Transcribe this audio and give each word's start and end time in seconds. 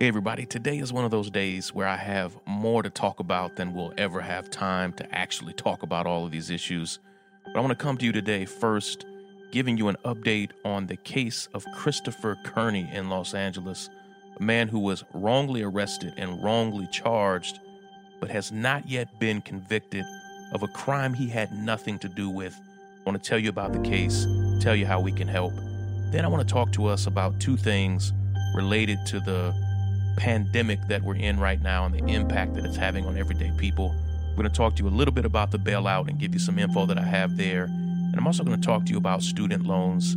Hey, 0.00 0.06
everybody. 0.06 0.46
Today 0.46 0.78
is 0.78 0.92
one 0.92 1.04
of 1.04 1.10
those 1.10 1.28
days 1.28 1.74
where 1.74 1.88
I 1.88 1.96
have 1.96 2.38
more 2.46 2.84
to 2.84 2.88
talk 2.88 3.18
about 3.18 3.56
than 3.56 3.74
we'll 3.74 3.92
ever 3.98 4.20
have 4.20 4.48
time 4.48 4.92
to 4.92 5.12
actually 5.12 5.54
talk 5.54 5.82
about 5.82 6.06
all 6.06 6.24
of 6.24 6.30
these 6.30 6.50
issues. 6.50 7.00
But 7.44 7.56
I 7.56 7.60
want 7.60 7.76
to 7.76 7.84
come 7.84 7.96
to 7.96 8.04
you 8.04 8.12
today 8.12 8.44
first, 8.44 9.06
giving 9.50 9.76
you 9.76 9.88
an 9.88 9.96
update 10.04 10.52
on 10.64 10.86
the 10.86 10.94
case 10.94 11.48
of 11.52 11.64
Christopher 11.74 12.36
Kearney 12.44 12.88
in 12.92 13.08
Los 13.08 13.34
Angeles, 13.34 13.90
a 14.38 14.40
man 14.40 14.68
who 14.68 14.78
was 14.78 15.02
wrongly 15.14 15.64
arrested 15.64 16.14
and 16.16 16.44
wrongly 16.44 16.86
charged, 16.92 17.58
but 18.20 18.30
has 18.30 18.52
not 18.52 18.88
yet 18.88 19.18
been 19.18 19.40
convicted 19.40 20.04
of 20.52 20.62
a 20.62 20.68
crime 20.68 21.12
he 21.12 21.26
had 21.26 21.50
nothing 21.50 21.98
to 21.98 22.08
do 22.08 22.30
with. 22.30 22.56
I 23.00 23.10
want 23.10 23.20
to 23.20 23.28
tell 23.28 23.40
you 23.40 23.48
about 23.48 23.72
the 23.72 23.80
case, 23.80 24.28
tell 24.60 24.76
you 24.76 24.86
how 24.86 25.00
we 25.00 25.10
can 25.10 25.26
help. 25.26 25.54
Then 26.12 26.24
I 26.24 26.28
want 26.28 26.46
to 26.46 26.54
talk 26.54 26.70
to 26.74 26.86
us 26.86 27.08
about 27.08 27.40
two 27.40 27.56
things 27.56 28.12
related 28.54 29.04
to 29.06 29.18
the 29.18 29.67
pandemic 30.18 30.80
that 30.88 31.02
we're 31.02 31.16
in 31.16 31.38
right 31.38 31.62
now 31.62 31.86
and 31.86 31.94
the 31.94 32.04
impact 32.12 32.54
that 32.54 32.64
it's 32.64 32.76
having 32.76 33.06
on 33.06 33.16
everyday 33.16 33.52
people. 33.56 33.94
We're 34.30 34.42
going 34.42 34.50
to 34.50 34.56
talk 34.56 34.76
to 34.76 34.82
you 34.82 34.88
a 34.88 34.90
little 34.90 35.14
bit 35.14 35.24
about 35.24 35.50
the 35.50 35.58
bailout 35.58 36.08
and 36.08 36.18
give 36.18 36.34
you 36.34 36.40
some 36.40 36.58
info 36.58 36.86
that 36.86 36.98
I 36.98 37.02
have 37.02 37.36
there. 37.36 37.64
And 37.64 38.14
I'm 38.16 38.26
also 38.26 38.44
going 38.44 38.60
to 38.60 38.66
talk 38.66 38.84
to 38.86 38.92
you 38.92 38.98
about 38.98 39.22
student 39.22 39.64
loans. 39.66 40.16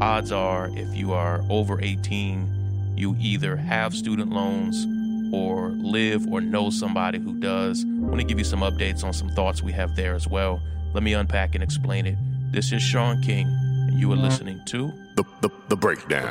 Odds 0.00 0.32
are, 0.32 0.68
if 0.76 0.94
you 0.94 1.12
are 1.12 1.42
over 1.48 1.80
18, 1.80 2.94
you 2.96 3.16
either 3.18 3.56
have 3.56 3.94
student 3.94 4.30
loans 4.30 4.86
or 5.34 5.70
live 5.70 6.26
or 6.28 6.40
know 6.40 6.70
somebody 6.70 7.18
who 7.18 7.38
does. 7.40 7.84
I 7.84 7.88
want 7.88 8.20
to 8.20 8.24
give 8.26 8.38
you 8.38 8.44
some 8.44 8.60
updates 8.60 9.02
on 9.04 9.12
some 9.12 9.28
thoughts 9.30 9.62
we 9.62 9.72
have 9.72 9.96
there 9.96 10.14
as 10.14 10.28
well. 10.28 10.60
Let 10.92 11.02
me 11.02 11.14
unpack 11.14 11.54
and 11.54 11.64
explain 11.64 12.06
it. 12.06 12.16
This 12.52 12.70
is 12.72 12.82
Shaun 12.82 13.22
King, 13.22 13.46
and 13.46 13.98
you 13.98 14.12
are 14.12 14.16
listening 14.16 14.60
to 14.66 14.92
The, 15.16 15.24
the, 15.40 15.50
the 15.68 15.76
breakdown. 15.76 16.30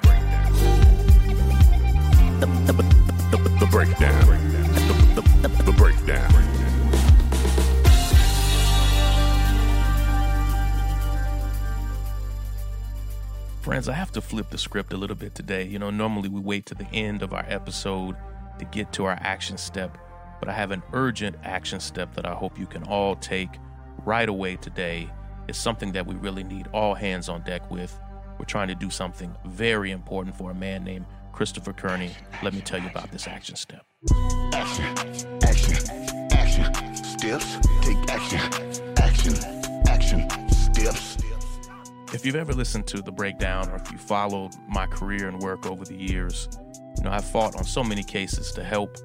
The, 2.40 2.46
the, 2.66 2.74
the, 2.74 3.11
the, 3.32 3.38
the 3.38 3.68
breakdown. 3.68 4.26
The, 4.28 5.22
the, 5.22 5.48
the, 5.48 5.64
the 5.64 5.72
breakdown. 5.72 6.30
Friends, 13.62 13.88
I 13.88 13.94
have 13.94 14.12
to 14.14 14.22
flip 14.22 14.50
the 14.50 14.58
script 14.58 14.92
a 14.92 14.98
little 14.98 15.16
bit 15.16 15.34
today. 15.34 15.66
You 15.66 15.80
know, 15.80 15.90
normally 15.90 16.28
we 16.28 16.42
wait 16.42 16.66
to 16.66 16.76
the 16.76 16.88
end 16.92 17.24
of 17.24 17.32
our 17.32 17.46
episode 17.48 18.18
to 18.60 18.66
get 18.66 18.92
to 18.94 19.06
our 19.06 19.18
action 19.22 19.58
step, 19.58 19.98
but 20.42 20.50
I 20.50 20.54
have 20.54 20.72
an 20.72 20.84
urgent 20.92 21.38
action 21.44 21.80
step 21.80 22.14
that 22.16 22.26
I 22.26 22.34
hope 22.34 22.60
you 22.60 22.66
can 22.66 22.84
all 22.84 23.16
take 23.16 23.50
right 24.04 24.28
away 24.28 24.58
today. 24.58 25.10
It's 25.48 25.58
something 25.58 25.94
that 25.94 26.06
we 26.06 26.16
really 26.16 26.44
need 26.44 26.68
all 26.74 26.96
hands 26.96 27.30
on 27.30 27.44
deck 27.44 27.72
with. 27.72 27.98
We're 28.38 28.46
trying 28.46 28.68
to 28.68 28.76
do 28.76 28.90
something 28.90 29.34
very 29.46 29.92
important 29.92 30.36
for 30.36 30.52
a 30.52 30.56
man 30.56 30.84
named 30.84 31.06
Christopher 31.32 31.74
Kearney. 31.74 32.12
Let 32.44 32.54
me 32.54 32.62
tell 32.62 32.80
you 32.80 32.88
about 32.88 33.12
this 33.12 33.28
action 33.28 33.56
step. 33.56 33.86
Action, 34.54 34.86
action, 35.44 35.78
action. 36.32 36.96
Steps, 36.96 37.58
take 37.82 37.98
action. 38.10 38.40
Action, 38.98 39.36
action, 39.88 40.30
steps. 40.50 41.18
If 42.14 42.26
you've 42.26 42.36
ever 42.36 42.54
listened 42.54 42.88
to 42.88 43.02
the 43.02 43.12
breakdown 43.12 43.70
or 43.70 43.76
if 43.76 43.92
you 43.92 43.98
followed 43.98 44.52
my 44.68 44.86
career 44.86 45.28
and 45.30 45.40
work 45.40 45.66
over 45.66 45.86
the 45.86 45.96
years, 45.96 46.50
you 46.98 47.04
know, 47.04 47.12
I've 47.12 47.26
fought 47.26 47.56
on 47.56 47.64
so 47.64 47.84
many 47.84 48.04
cases 48.04 48.52
to 48.54 48.64
help 48.64 48.98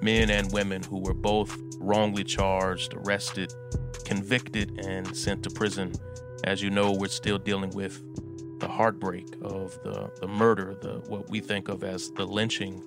men 0.00 0.30
and 0.30 0.50
women 0.52 0.82
who 0.82 0.98
were 0.98 1.14
both 1.14 1.54
wrongly 1.78 2.24
charged, 2.24 2.94
arrested, 2.94 3.52
convicted, 4.04 4.80
and 4.84 5.14
sent 5.16 5.42
to 5.44 5.50
prison. 5.50 5.92
As 6.44 6.62
you 6.62 6.70
know, 6.70 6.92
we're 6.92 7.08
still 7.08 7.38
dealing 7.38 7.70
with 7.70 8.02
the 8.60 8.68
heartbreak 8.68 9.26
of 9.42 9.78
the, 9.82 10.10
the 10.20 10.28
murder, 10.28 10.74
the 10.80 11.02
what 11.08 11.28
we 11.30 11.40
think 11.40 11.68
of 11.68 11.82
as 11.84 12.10
the 12.12 12.26
lynching 12.26 12.82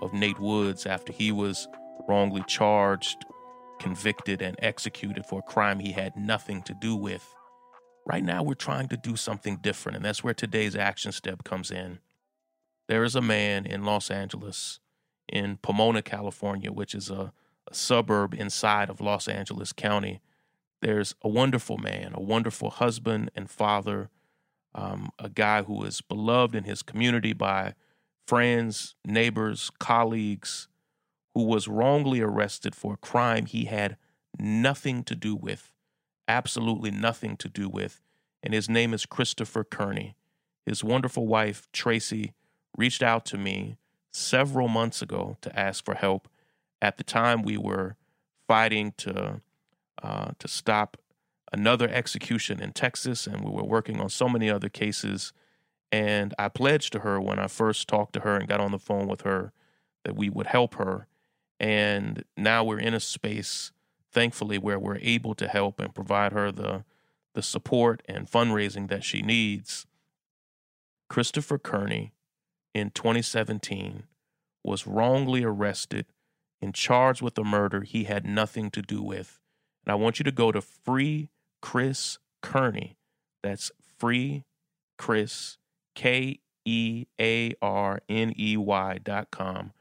of 0.00 0.12
Nate 0.12 0.38
Woods 0.38 0.86
after 0.86 1.12
he 1.12 1.32
was 1.32 1.68
wrongly 2.08 2.42
charged, 2.46 3.24
convicted, 3.78 4.42
and 4.42 4.56
executed 4.60 5.24
for 5.26 5.40
a 5.40 5.50
crime 5.50 5.78
he 5.78 5.92
had 5.92 6.16
nothing 6.16 6.62
to 6.62 6.74
do 6.80 6.96
with. 6.96 7.24
Right 8.04 8.24
now, 8.24 8.42
we're 8.42 8.54
trying 8.54 8.88
to 8.88 8.96
do 8.96 9.14
something 9.14 9.58
different, 9.58 9.96
and 9.96 10.04
that's 10.04 10.24
where 10.24 10.34
today's 10.34 10.74
action 10.74 11.12
step 11.12 11.44
comes 11.44 11.70
in. 11.70 12.00
There 12.88 13.04
is 13.04 13.14
a 13.14 13.22
man 13.22 13.64
in 13.64 13.84
Los 13.84 14.10
Angeles, 14.10 14.80
in 15.28 15.56
Pomona, 15.58 16.02
California, 16.02 16.72
which 16.72 16.94
is 16.94 17.10
a, 17.10 17.32
a 17.70 17.74
suburb 17.74 18.34
inside 18.34 18.90
of 18.90 19.00
Los 19.00 19.28
Angeles 19.28 19.72
County. 19.72 20.20
There's 20.80 21.14
a 21.22 21.28
wonderful 21.28 21.78
man, 21.78 22.10
a 22.12 22.20
wonderful 22.20 22.70
husband 22.70 23.30
and 23.36 23.48
father, 23.48 24.10
um, 24.74 25.10
a 25.18 25.28
guy 25.28 25.62
who 25.62 25.82
is 25.84 26.00
beloved 26.00 26.54
in 26.54 26.64
his 26.64 26.82
community 26.82 27.32
by 27.32 27.74
friends, 28.26 28.94
neighbors, 29.04 29.70
colleagues, 29.78 30.68
who 31.34 31.44
was 31.44 31.68
wrongly 31.68 32.20
arrested 32.20 32.74
for 32.74 32.94
a 32.94 32.98
crime 32.98 33.46
he 33.46 33.66
had 33.66 33.96
nothing 34.38 35.02
to 35.04 35.14
do 35.14 35.34
with, 35.34 35.72
absolutely 36.28 36.90
nothing 36.90 37.36
to 37.36 37.48
do 37.48 37.68
with. 37.68 38.02
And 38.42 38.54
his 38.54 38.68
name 38.68 38.92
is 38.92 39.06
Christopher 39.06 39.64
Kearney. 39.64 40.16
His 40.66 40.84
wonderful 40.84 41.26
wife, 41.26 41.68
Tracy, 41.72 42.32
reached 42.76 43.02
out 43.02 43.24
to 43.26 43.38
me 43.38 43.76
several 44.12 44.68
months 44.68 45.02
ago 45.02 45.36
to 45.40 45.58
ask 45.58 45.84
for 45.84 45.94
help. 45.94 46.28
At 46.80 46.98
the 46.98 47.04
time, 47.04 47.42
we 47.42 47.56
were 47.56 47.96
fighting 48.48 48.92
to 48.98 49.40
uh, 50.02 50.32
to 50.38 50.48
stop 50.48 50.96
another 51.52 51.88
execution 51.88 52.60
in 52.60 52.72
Texas, 52.72 53.26
and 53.26 53.44
we 53.44 53.50
were 53.50 53.64
working 53.64 54.00
on 54.00 54.08
so 54.08 54.28
many 54.28 54.50
other 54.50 54.68
cases. 54.68 55.32
And 55.90 56.34
I 56.38 56.48
pledged 56.48 56.92
to 56.94 57.00
her 57.00 57.20
when 57.20 57.38
I 57.38 57.46
first 57.46 57.86
talked 57.86 58.14
to 58.14 58.20
her 58.20 58.36
and 58.36 58.48
got 58.48 58.60
on 58.60 58.72
the 58.72 58.78
phone 58.78 59.06
with 59.06 59.22
her 59.22 59.52
that 60.04 60.16
we 60.16 60.30
would 60.30 60.46
help 60.46 60.74
her. 60.76 61.06
And 61.60 62.24
now 62.36 62.64
we're 62.64 62.80
in 62.80 62.94
a 62.94 63.00
space, 63.00 63.72
thankfully, 64.10 64.58
where 64.58 64.78
we're 64.78 64.98
able 65.02 65.34
to 65.34 65.46
help 65.46 65.78
and 65.78 65.94
provide 65.94 66.32
her 66.32 66.50
the 66.50 66.84
the 67.34 67.42
support 67.42 68.02
and 68.06 68.30
fundraising 68.30 68.88
that 68.88 69.02
she 69.04 69.22
needs. 69.22 69.86
Christopher 71.08 71.58
Kearney 71.58 72.12
in 72.74 72.90
2017 72.90 74.04
was 74.62 74.86
wrongly 74.86 75.42
arrested 75.42 76.06
and 76.60 76.74
charged 76.74 77.22
with 77.22 77.36
a 77.38 77.44
murder 77.44 77.82
he 77.82 78.04
had 78.04 78.26
nothing 78.26 78.70
to 78.70 78.82
do 78.82 79.02
with. 79.02 79.40
And 79.84 79.92
I 79.92 79.94
want 79.96 80.18
you 80.18 80.24
to 80.24 80.30
go 80.30 80.52
to 80.52 80.60
free 80.60 81.30
Chris 81.62 82.18
Kearney. 82.42 82.98
That's 83.42 83.72
free 83.98 84.44
Chris, 85.02 85.58
K 85.96 86.38
E 86.64 87.06
A 87.20 87.52
R 87.60 88.00
N 88.08 88.32
E 88.38 88.56
Y 88.56 89.00
dot 89.02 89.32
com. 89.32 89.72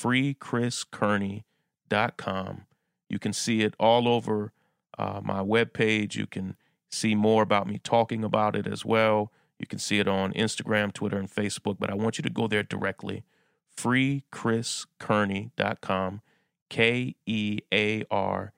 FreeChrisKearney.com. 0.00 2.66
You 3.08 3.18
can 3.18 3.32
see 3.32 3.62
it 3.62 3.74
all 3.80 4.06
over 4.06 4.52
uh, 4.96 5.20
my 5.22 5.40
webpage. 5.40 6.14
You 6.14 6.26
can 6.26 6.54
see 6.88 7.16
more 7.16 7.42
about 7.42 7.66
me 7.66 7.80
talking 7.82 8.22
about 8.22 8.54
it 8.54 8.68
as 8.68 8.84
well. 8.84 9.32
You 9.58 9.66
can 9.66 9.80
see 9.80 9.98
it 9.98 10.06
on 10.06 10.32
Instagram, 10.34 10.92
Twitter, 10.92 11.18
and 11.18 11.28
Facebook, 11.28 11.78
but 11.78 11.90
I 11.90 11.94
want 11.94 12.16
you 12.16 12.22
to 12.22 12.30
go 12.30 12.46
there 12.46 12.62
directly. 12.62 13.24
FreeChrisKearney.com. 13.76 16.22
K 16.70 17.16
E 17.26 17.58
A 17.72 18.04
R 18.10 18.52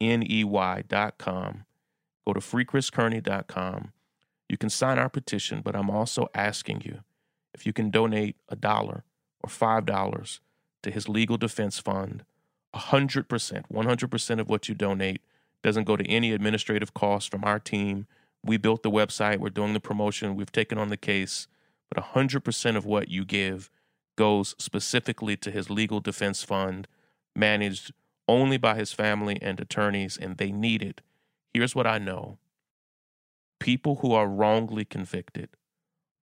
N 0.00 0.24
E 0.28 0.42
Y.com. 0.42 1.64
Go 2.30 2.34
to 2.34 2.40
FreeChrisKearney.com. 2.40 3.92
You 4.48 4.56
can 4.56 4.70
sign 4.70 5.00
our 5.00 5.08
petition, 5.08 5.62
but 5.64 5.74
I'm 5.74 5.90
also 5.90 6.28
asking 6.32 6.82
you 6.84 7.00
if 7.52 7.66
you 7.66 7.72
can 7.72 7.90
donate 7.90 8.36
a 8.48 8.54
dollar 8.54 9.02
or 9.42 9.50
$5 9.50 10.38
to 10.84 10.90
his 10.92 11.08
legal 11.08 11.36
defense 11.36 11.80
fund. 11.80 12.24
100%, 12.72 13.24
100% 13.26 14.40
of 14.40 14.48
what 14.48 14.68
you 14.68 14.76
donate 14.76 15.22
doesn't 15.64 15.88
go 15.88 15.96
to 15.96 16.08
any 16.08 16.30
administrative 16.30 16.94
costs 16.94 17.28
from 17.28 17.42
our 17.42 17.58
team. 17.58 18.06
We 18.44 18.58
built 18.58 18.84
the 18.84 18.92
website, 18.92 19.38
we're 19.38 19.50
doing 19.50 19.72
the 19.72 19.80
promotion, 19.80 20.36
we've 20.36 20.52
taken 20.52 20.78
on 20.78 20.88
the 20.88 20.96
case, 20.96 21.48
but 21.92 22.04
100% 22.14 22.76
of 22.76 22.86
what 22.86 23.08
you 23.08 23.24
give 23.24 23.72
goes 24.16 24.54
specifically 24.56 25.36
to 25.38 25.50
his 25.50 25.68
legal 25.68 25.98
defense 25.98 26.44
fund, 26.44 26.86
managed 27.34 27.92
only 28.28 28.56
by 28.56 28.76
his 28.76 28.92
family 28.92 29.36
and 29.42 29.58
attorneys, 29.58 30.16
and 30.16 30.36
they 30.36 30.52
need 30.52 30.80
it. 30.80 31.00
Here's 31.52 31.74
what 31.74 31.86
I 31.86 31.98
know 31.98 32.38
people 33.58 33.96
who 33.96 34.12
are 34.12 34.28
wrongly 34.28 34.84
convicted 34.84 35.48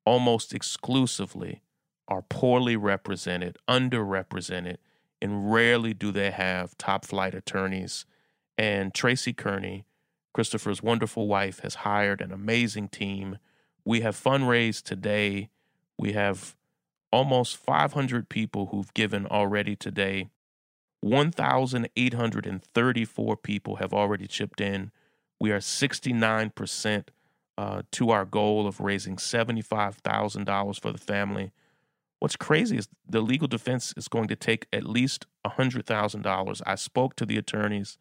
almost 0.04 0.54
exclusively 0.54 1.62
are 2.08 2.22
poorly 2.22 2.76
represented, 2.76 3.58
underrepresented, 3.68 4.78
and 5.20 5.52
rarely 5.52 5.92
do 5.92 6.10
they 6.10 6.30
have 6.30 6.78
top 6.78 7.04
flight 7.04 7.34
attorneys. 7.34 8.06
And 8.56 8.94
Tracy 8.94 9.34
Kearney, 9.34 9.84
Christopher's 10.32 10.82
wonderful 10.82 11.28
wife, 11.28 11.60
has 11.60 11.74
hired 11.76 12.22
an 12.22 12.32
amazing 12.32 12.88
team. 12.88 13.36
We 13.84 14.00
have 14.00 14.16
fundraised 14.16 14.84
today. 14.84 15.50
We 15.98 16.12
have 16.12 16.56
almost 17.12 17.58
500 17.58 18.30
people 18.30 18.66
who've 18.66 18.92
given 18.94 19.26
already 19.26 19.76
today. 19.76 20.30
1,834 21.00 23.36
people 23.36 23.76
have 23.76 23.92
already 23.92 24.26
chipped 24.26 24.60
in. 24.60 24.90
We 25.40 25.50
are 25.52 25.58
69% 25.58 27.04
uh, 27.56 27.82
to 27.92 28.10
our 28.10 28.24
goal 28.24 28.66
of 28.66 28.80
raising 28.80 29.16
$75,000 29.16 30.80
for 30.80 30.92
the 30.92 30.98
family. 30.98 31.52
What's 32.20 32.36
crazy 32.36 32.76
is 32.76 32.88
the 33.08 33.20
legal 33.20 33.48
defense 33.48 33.94
is 33.96 34.08
going 34.08 34.28
to 34.28 34.36
take 34.36 34.66
at 34.72 34.84
least 34.84 35.26
$100,000. 35.46 36.62
I 36.66 36.74
spoke 36.74 37.16
to 37.16 37.26
the 37.26 37.36
attorneys. 37.38 37.98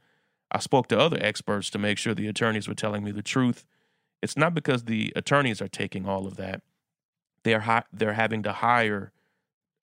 I 0.52 0.60
spoke 0.60 0.88
to 0.88 1.00
other 1.00 1.18
experts 1.20 1.70
to 1.72 1.78
make 1.78 1.98
sure 1.98 2.14
the 2.14 2.28
attorneys 2.28 2.68
were 2.68 2.74
telling 2.74 3.04
me 3.04 3.12
the 3.12 3.22
truth. 3.22 3.66
It's 4.22 4.38
not 4.38 4.54
because 4.54 4.86
the 4.86 5.14
attorneys 5.16 5.62
are 5.62 5.68
taking 5.68 6.08
all 6.08 6.26
of 6.26 6.38
that. 6.38 6.62
They're 7.44 7.62
hi- 7.62 7.84
they're 7.94 8.14
having 8.14 8.44
to 8.44 8.52
hire 8.52 9.12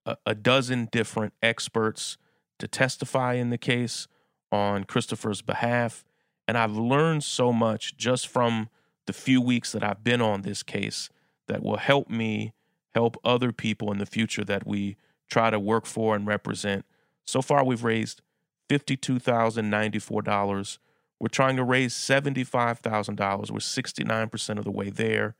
a, 0.04 0.16
a 0.26 0.34
dozen 0.34 0.88
different 0.90 1.32
experts 1.42 2.16
to 2.58 2.68
testify 2.68 3.34
in 3.34 3.50
the 3.50 3.58
case 3.58 4.08
on 4.50 4.84
Christopher's 4.84 5.42
behalf. 5.42 6.04
And 6.46 6.58
I've 6.58 6.76
learned 6.76 7.24
so 7.24 7.52
much 7.52 7.96
just 7.96 8.28
from 8.28 8.68
the 9.06 9.12
few 9.12 9.40
weeks 9.40 9.72
that 9.72 9.82
I've 9.82 10.04
been 10.04 10.20
on 10.20 10.42
this 10.42 10.62
case 10.62 11.08
that 11.48 11.62
will 11.62 11.78
help 11.78 12.10
me 12.10 12.52
help 12.94 13.16
other 13.24 13.50
people 13.52 13.90
in 13.92 13.98
the 13.98 14.06
future 14.06 14.44
that 14.44 14.66
we 14.66 14.96
try 15.30 15.50
to 15.50 15.58
work 15.58 15.86
for 15.86 16.14
and 16.14 16.26
represent. 16.26 16.84
So 17.24 17.40
far, 17.42 17.64
we've 17.64 17.84
raised 17.84 18.22
$52,094. 18.68 20.78
We're 21.20 21.28
trying 21.28 21.56
to 21.56 21.64
raise 21.64 21.94
$75,000. 21.94 23.50
We're 23.50 23.58
69% 23.58 24.58
of 24.58 24.64
the 24.64 24.70
way 24.70 24.90
there. 24.90 25.34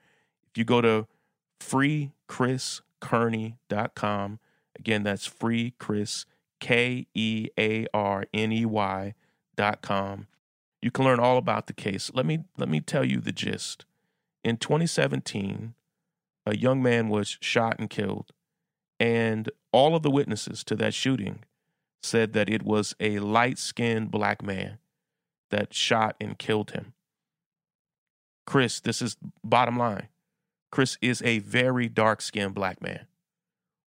If 0.50 0.58
you 0.58 0.64
go 0.64 0.80
to 0.80 1.06
freechriskearney.com, 1.60 4.38
again, 4.78 5.02
that's 5.02 5.28
freechris, 5.28 6.24
K 6.60 7.08
E 7.14 7.48
A 7.58 7.86
R 7.92 8.24
N 8.32 8.52
E 8.52 8.64
Y 8.64 9.14
dot 9.56 9.82
com. 9.82 10.28
You 10.84 10.90
can 10.90 11.06
learn 11.06 11.18
all 11.18 11.38
about 11.38 11.66
the 11.66 11.72
case. 11.72 12.10
Let 12.12 12.26
me 12.26 12.40
let 12.58 12.68
me 12.68 12.78
tell 12.78 13.06
you 13.06 13.18
the 13.18 13.32
gist. 13.32 13.86
In 14.44 14.58
2017, 14.58 15.72
a 16.44 16.54
young 16.54 16.82
man 16.82 17.08
was 17.08 17.38
shot 17.40 17.76
and 17.78 17.88
killed, 17.88 18.32
and 19.00 19.50
all 19.72 19.96
of 19.96 20.02
the 20.02 20.10
witnesses 20.10 20.62
to 20.64 20.76
that 20.76 20.92
shooting 20.92 21.42
said 22.02 22.34
that 22.34 22.50
it 22.50 22.62
was 22.62 22.94
a 23.00 23.18
light-skinned 23.20 24.10
black 24.10 24.42
man 24.42 24.76
that 25.50 25.72
shot 25.72 26.16
and 26.20 26.38
killed 26.38 26.72
him. 26.72 26.92
Chris, 28.46 28.78
this 28.78 29.00
is 29.00 29.16
bottom 29.42 29.78
line. 29.78 30.08
Chris 30.70 30.98
is 31.00 31.22
a 31.22 31.38
very 31.38 31.88
dark-skinned 31.88 32.54
black 32.54 32.82
man 32.82 33.06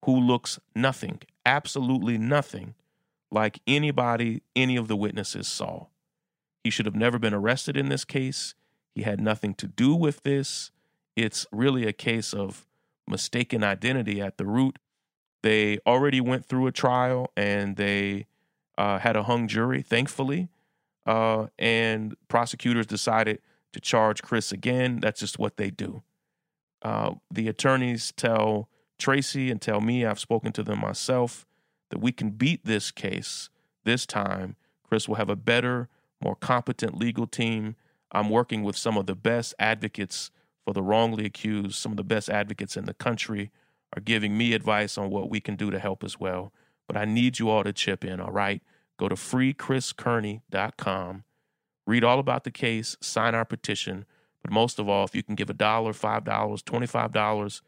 who 0.05 0.19
looks 0.19 0.59
nothing, 0.75 1.19
absolutely 1.45 2.17
nothing 2.17 2.73
like 3.29 3.59
anybody 3.67 4.41
any 4.55 4.75
of 4.75 4.87
the 4.87 4.97
witnesses 4.97 5.47
saw. 5.47 5.85
He 6.67 6.71
should 6.71 6.85
have 6.85 6.97
never 6.97 7.17
been 7.17 7.33
arrested 7.33 7.77
in 7.77 7.87
this 7.87 8.03
case. 8.03 8.53
He 8.93 9.03
had 9.03 9.21
nothing 9.21 9.53
to 9.53 9.67
do 9.69 9.95
with 9.95 10.23
this. 10.23 10.69
It's 11.15 11.45
really 11.49 11.87
a 11.87 11.93
case 11.93 12.33
of 12.33 12.67
mistaken 13.07 13.63
identity 13.63 14.19
at 14.19 14.37
the 14.37 14.45
root. 14.45 14.77
They 15.43 15.79
already 15.87 16.19
went 16.19 16.45
through 16.45 16.67
a 16.67 16.73
trial 16.73 17.31
and 17.37 17.77
they 17.77 18.27
uh, 18.77 18.99
had 18.99 19.15
a 19.15 19.23
hung 19.23 19.47
jury, 19.47 19.81
thankfully. 19.81 20.49
Uh, 21.05 21.47
and 21.57 22.17
prosecutors 22.27 22.85
decided 22.85 23.39
to 23.71 23.79
charge 23.79 24.21
Chris 24.21 24.51
again. 24.51 24.99
That's 24.99 25.21
just 25.21 25.39
what 25.39 25.55
they 25.55 25.69
do. 25.69 26.03
Uh, 26.81 27.13
the 27.31 27.47
attorneys 27.47 28.11
tell 28.11 28.67
Tracy 28.99 29.49
and 29.49 29.61
tell 29.61 29.79
me, 29.79 30.05
I've 30.05 30.19
spoken 30.19 30.51
to 30.51 30.63
them 30.63 30.81
myself, 30.81 31.45
that 31.91 31.99
we 31.99 32.11
can 32.11 32.31
beat 32.31 32.65
this 32.65 32.91
case 32.91 33.49
this 33.85 34.05
time. 34.05 34.57
Chris 34.83 35.07
will 35.07 35.15
have 35.15 35.29
a 35.29 35.37
better, 35.37 35.87
more 36.21 36.35
competent 36.35 36.97
legal 36.97 37.27
team. 37.27 37.75
I'm 38.11 38.29
working 38.29 38.63
with 38.63 38.77
some 38.77 38.97
of 38.97 39.05
the 39.05 39.15
best 39.15 39.53
advocates 39.59 40.31
for 40.65 40.73
the 40.73 40.81
wrongly 40.81 41.25
accused. 41.25 41.75
Some 41.75 41.93
of 41.93 41.97
the 41.97 42.03
best 42.03 42.29
advocates 42.29 42.77
in 42.77 42.85
the 42.85 42.93
country 42.93 43.51
are 43.95 44.01
giving 44.01 44.37
me 44.37 44.53
advice 44.53 44.97
on 44.97 45.09
what 45.09 45.29
we 45.29 45.39
can 45.39 45.55
do 45.55 45.71
to 45.71 45.79
help 45.79 46.03
as 46.03 46.19
well. 46.19 46.51
But 46.87 46.97
I 46.97 47.05
need 47.05 47.39
you 47.39 47.49
all 47.49 47.63
to 47.63 47.73
chip 47.73 48.03
in, 48.03 48.19
all 48.19 48.31
right? 48.31 48.61
Go 48.97 49.09
to 49.09 49.15
freechriskearney.com, 49.15 51.23
read 51.85 52.03
all 52.03 52.19
about 52.19 52.43
the 52.43 52.51
case, 52.51 52.97
sign 52.99 53.35
our 53.35 53.45
petition. 53.45 54.05
But 54.41 54.51
most 54.51 54.79
of 54.79 54.89
all, 54.89 55.05
if 55.05 55.15
you 55.15 55.23
can 55.23 55.35
give 55.35 55.49
a 55.49 55.53
dollar, 55.53 55.93
$5, 55.93 56.23
$25, 56.23 57.61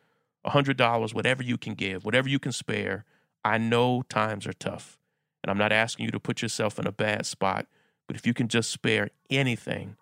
a 0.46 0.50
$100, 0.50 1.14
whatever 1.14 1.44
you 1.44 1.58
can 1.58 1.74
give, 1.74 2.06
whatever 2.06 2.30
you 2.30 2.40
can 2.40 2.52
spare. 2.52 3.06
I 3.44 3.58
know 3.58 4.04
times 4.04 4.48
are 4.48 4.54
tough, 4.54 4.98
and 5.44 5.52
I'm 5.52 5.58
not 5.58 5.72
asking 5.72 6.06
you 6.06 6.12
to 6.12 6.20
put 6.20 6.42
yourself 6.42 6.80
in 6.80 6.88
a 6.88 6.92
bad 6.92 7.26
spot, 7.26 7.68
but 8.10 8.16
if 8.16 8.26
you 8.26 8.34
can 8.34 8.48
just 8.48 8.72
spare 8.72 9.12
anything, 9.30 9.96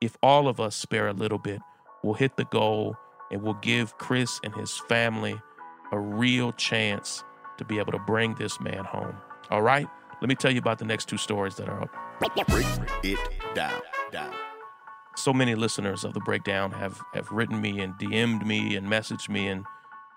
if 0.00 0.16
all 0.22 0.46
of 0.46 0.60
us 0.60 0.76
spare 0.76 1.08
a 1.08 1.12
little 1.12 1.38
bit, 1.38 1.60
we'll 2.04 2.14
hit 2.14 2.36
the 2.36 2.44
goal 2.44 2.96
and 3.32 3.42
we'll 3.42 3.54
give 3.54 3.98
Chris 3.98 4.38
and 4.44 4.54
his 4.54 4.78
family 4.88 5.36
a 5.90 5.98
real 5.98 6.52
chance 6.52 7.24
to 7.56 7.64
be 7.64 7.80
able 7.80 7.90
to 7.90 7.98
bring 7.98 8.36
this 8.36 8.60
man 8.60 8.84
home. 8.84 9.16
All 9.50 9.62
right? 9.62 9.88
Let 10.20 10.28
me 10.28 10.36
tell 10.36 10.52
you 10.52 10.60
about 10.60 10.78
the 10.78 10.84
next 10.84 11.08
two 11.08 11.16
stories 11.16 11.56
that 11.56 11.68
are 11.68 11.82
up. 11.82 12.46
Break 12.46 12.64
it 13.02 13.18
down, 13.56 13.80
down 14.12 14.32
so 15.16 15.32
many 15.32 15.56
listeners 15.56 16.04
of 16.04 16.14
the 16.14 16.20
breakdown 16.20 16.70
have 16.70 17.02
have 17.12 17.30
written 17.32 17.60
me 17.60 17.80
and 17.80 17.94
DM'd 17.94 18.46
me 18.46 18.76
and 18.76 18.86
messaged 18.86 19.28
me 19.28 19.48
and 19.48 19.64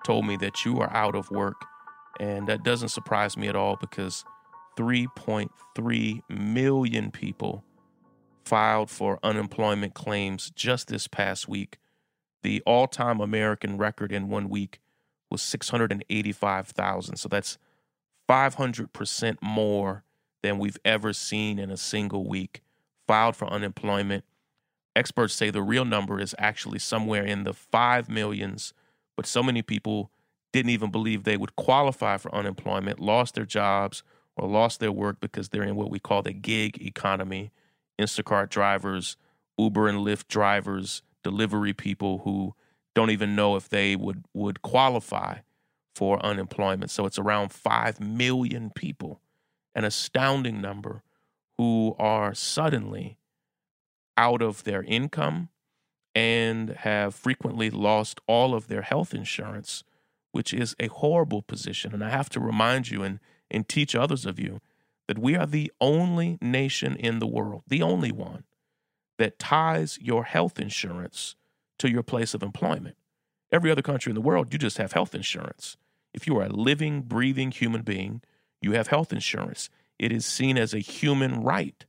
told 0.03 0.27
me 0.27 0.37
that 0.37 0.63
you 0.63 0.79
are 0.79 0.91
out 0.93 1.15
of 1.15 1.31
work. 1.31 1.65
And 2.19 2.47
that 2.47 2.63
doesn't 2.63 2.89
surprise 2.89 3.35
me 3.35 3.47
at 3.47 3.55
all 3.55 3.77
because 3.77 4.23
3.3 4.77 6.21
million 6.29 7.11
people 7.11 7.63
filed 8.43 8.89
for 8.89 9.19
unemployment 9.23 9.93
claims 9.93 10.51
just 10.55 10.87
this 10.87 11.07
past 11.07 11.47
week. 11.47 11.77
The 12.43 12.61
all 12.65 12.87
time 12.87 13.19
American 13.21 13.77
record 13.77 14.11
in 14.11 14.29
one 14.29 14.49
week 14.49 14.79
was 15.29 15.41
685,000. 15.41 17.17
So 17.17 17.29
that's 17.29 17.57
500% 18.29 19.37
more 19.41 20.03
than 20.41 20.57
we've 20.57 20.79
ever 20.83 21.13
seen 21.13 21.59
in 21.59 21.69
a 21.69 21.77
single 21.77 22.27
week 22.27 22.61
filed 23.07 23.35
for 23.35 23.47
unemployment. 23.47 24.23
Experts 24.95 25.33
say 25.33 25.49
the 25.49 25.61
real 25.61 25.85
number 25.85 26.19
is 26.19 26.35
actually 26.37 26.79
somewhere 26.79 27.23
in 27.23 27.43
the 27.43 27.53
5 27.53 28.09
millions 28.09 28.73
but 29.15 29.25
so 29.25 29.43
many 29.43 29.61
people 29.61 30.11
didn't 30.51 30.71
even 30.71 30.91
believe 30.91 31.23
they 31.23 31.37
would 31.37 31.55
qualify 31.55 32.17
for 32.17 32.33
unemployment, 32.33 32.99
lost 32.99 33.35
their 33.35 33.45
jobs 33.45 34.03
or 34.37 34.47
lost 34.47 34.79
their 34.79 34.91
work 34.91 35.19
because 35.19 35.49
they're 35.49 35.63
in 35.63 35.75
what 35.75 35.91
we 35.91 35.99
call 35.99 36.21
the 36.21 36.33
gig 36.33 36.81
economy. 36.81 37.51
Instacart 37.99 38.49
drivers, 38.49 39.17
Uber 39.57 39.87
and 39.87 39.99
Lyft 39.99 40.27
drivers, 40.27 41.03
delivery 41.23 41.73
people 41.73 42.19
who 42.19 42.55
don't 42.95 43.11
even 43.11 43.35
know 43.35 43.55
if 43.55 43.69
they 43.69 43.95
would 43.95 44.25
would 44.33 44.61
qualify 44.61 45.39
for 45.93 46.23
unemployment. 46.25 46.89
So 46.89 47.05
it's 47.05 47.19
around 47.19 47.51
5 47.51 47.99
million 47.99 48.71
people, 48.73 49.21
an 49.75 49.83
astounding 49.83 50.61
number 50.61 51.03
who 51.57 51.95
are 51.99 52.33
suddenly 52.33 53.17
out 54.17 54.41
of 54.41 54.63
their 54.63 54.83
income, 54.83 55.49
and 56.13 56.69
have 56.69 57.15
frequently 57.15 57.69
lost 57.69 58.19
all 58.27 58.53
of 58.53 58.67
their 58.67 58.81
health 58.81 59.13
insurance, 59.13 59.83
which 60.31 60.53
is 60.53 60.75
a 60.79 60.87
horrible 60.87 61.41
position. 61.41 61.93
And 61.93 62.03
I 62.03 62.09
have 62.09 62.29
to 62.31 62.39
remind 62.39 62.89
you 62.89 63.03
and, 63.03 63.19
and 63.51 63.67
teach 63.67 63.93
others 63.93 64.25
of 64.25 64.39
you 64.39 64.61
that 65.07 65.19
we 65.19 65.35
are 65.35 65.45
the 65.45 65.71
only 65.81 66.37
nation 66.41 66.95
in 66.95 67.19
the 67.19 67.27
world, 67.27 67.63
the 67.67 67.81
only 67.81 68.11
one, 68.11 68.45
that 69.17 69.37
ties 69.37 69.99
your 70.01 70.23
health 70.23 70.59
insurance 70.59 71.35
to 71.77 71.91
your 71.91 72.01
place 72.01 72.33
of 72.33 72.41
employment. 72.41 72.95
Every 73.51 73.69
other 73.69 73.81
country 73.81 74.09
in 74.09 74.15
the 74.15 74.21
world, 74.21 74.53
you 74.53 74.57
just 74.57 74.77
have 74.77 74.93
health 74.93 75.13
insurance. 75.13 75.75
If 76.13 76.25
you 76.25 76.37
are 76.37 76.45
a 76.45 76.49
living, 76.49 77.01
breathing 77.01 77.51
human 77.51 77.81
being, 77.81 78.21
you 78.61 78.71
have 78.71 78.87
health 78.87 79.11
insurance. 79.11 79.69
It 79.99 80.11
is 80.11 80.25
seen 80.25 80.57
as 80.57 80.73
a 80.73 80.79
human 80.79 81.43
right. 81.43 81.85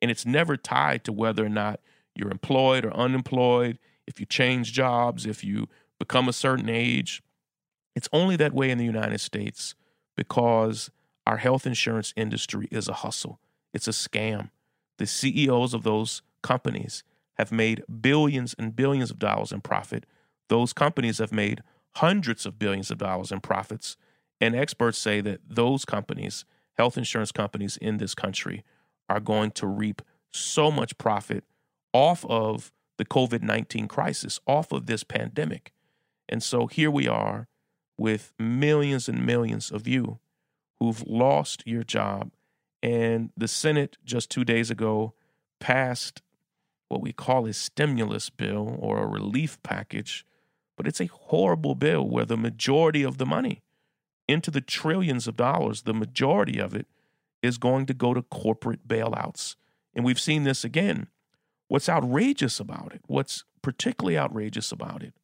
And 0.00 0.10
it's 0.10 0.24
never 0.24 0.56
tied 0.56 1.04
to 1.04 1.12
whether 1.12 1.44
or 1.44 1.48
not 1.50 1.80
you're 2.14 2.30
employed 2.30 2.84
or 2.84 2.94
unemployed, 2.94 3.78
if 4.06 4.20
you 4.20 4.26
change 4.26 4.72
jobs, 4.72 5.26
if 5.26 5.42
you 5.42 5.68
become 5.98 6.28
a 6.28 6.32
certain 6.32 6.68
age. 6.68 7.22
It's 7.94 8.08
only 8.12 8.36
that 8.36 8.54
way 8.54 8.70
in 8.70 8.78
the 8.78 8.84
United 8.84 9.20
States 9.20 9.74
because 10.16 10.90
our 11.26 11.38
health 11.38 11.66
insurance 11.66 12.12
industry 12.16 12.68
is 12.70 12.88
a 12.88 12.94
hustle, 12.94 13.40
it's 13.72 13.88
a 13.88 13.92
scam. 13.92 14.50
The 14.98 15.06
CEOs 15.06 15.74
of 15.74 15.82
those 15.82 16.22
companies 16.42 17.02
have 17.34 17.50
made 17.50 17.82
billions 18.00 18.54
and 18.58 18.76
billions 18.76 19.10
of 19.10 19.18
dollars 19.18 19.52
in 19.52 19.60
profit. 19.60 20.06
Those 20.48 20.72
companies 20.72 21.18
have 21.18 21.32
made 21.32 21.62
hundreds 21.96 22.46
of 22.46 22.58
billions 22.58 22.90
of 22.90 22.98
dollars 22.98 23.32
in 23.32 23.40
profits. 23.40 23.96
And 24.40 24.54
experts 24.54 24.98
say 24.98 25.20
that 25.20 25.40
those 25.48 25.84
companies, 25.84 26.44
health 26.76 26.98
insurance 26.98 27.32
companies 27.32 27.76
in 27.76 27.98
this 27.98 28.14
country, 28.14 28.64
are 29.08 29.20
going 29.20 29.50
to 29.52 29.66
reap 29.66 30.02
so 30.30 30.70
much 30.70 30.98
profit 30.98 31.44
off 31.92 32.24
of 32.26 32.72
the 32.98 33.04
COVID 33.04 33.42
19 33.42 33.88
crisis, 33.88 34.40
off 34.46 34.72
of 34.72 34.86
this 34.86 35.04
pandemic. 35.04 35.72
And 36.28 36.42
so 36.42 36.66
here 36.66 36.90
we 36.90 37.08
are 37.08 37.48
with 38.02 38.32
millions 38.36 39.08
and 39.08 39.24
millions 39.24 39.70
of 39.70 39.86
you 39.86 40.18
who've 40.80 41.04
lost 41.06 41.62
your 41.64 41.84
job. 41.84 42.32
And 42.82 43.30
the 43.36 43.46
Senate 43.46 43.96
just 44.04 44.28
two 44.28 44.44
days 44.44 44.72
ago 44.72 45.14
passed 45.60 46.20
what 46.88 47.00
we 47.00 47.12
call 47.12 47.46
a 47.46 47.52
stimulus 47.52 48.28
bill 48.28 48.76
or 48.80 48.98
a 48.98 49.06
relief 49.06 49.62
package, 49.62 50.26
but 50.76 50.88
it's 50.88 51.00
a 51.00 51.06
horrible 51.06 51.76
bill 51.76 52.04
where 52.08 52.24
the 52.24 52.36
majority 52.36 53.04
of 53.04 53.18
the 53.18 53.24
money, 53.24 53.62
into 54.26 54.50
the 54.50 54.60
trillions 54.60 55.28
of 55.28 55.36
dollars, 55.36 55.82
the 55.82 55.94
majority 55.94 56.58
of 56.58 56.74
it 56.74 56.88
is 57.40 57.56
going 57.56 57.86
to 57.86 57.94
go 57.94 58.14
to 58.14 58.22
corporate 58.22 58.88
bailouts. 58.88 59.54
And 59.94 60.04
we've 60.04 60.18
seen 60.18 60.42
this 60.42 60.64
again. 60.64 61.06
What's 61.68 61.88
outrageous 61.88 62.58
about 62.58 62.90
it, 62.92 63.02
what's 63.06 63.44
particularly 63.62 64.18
outrageous 64.18 64.72
about 64.72 65.04
it, 65.04 65.14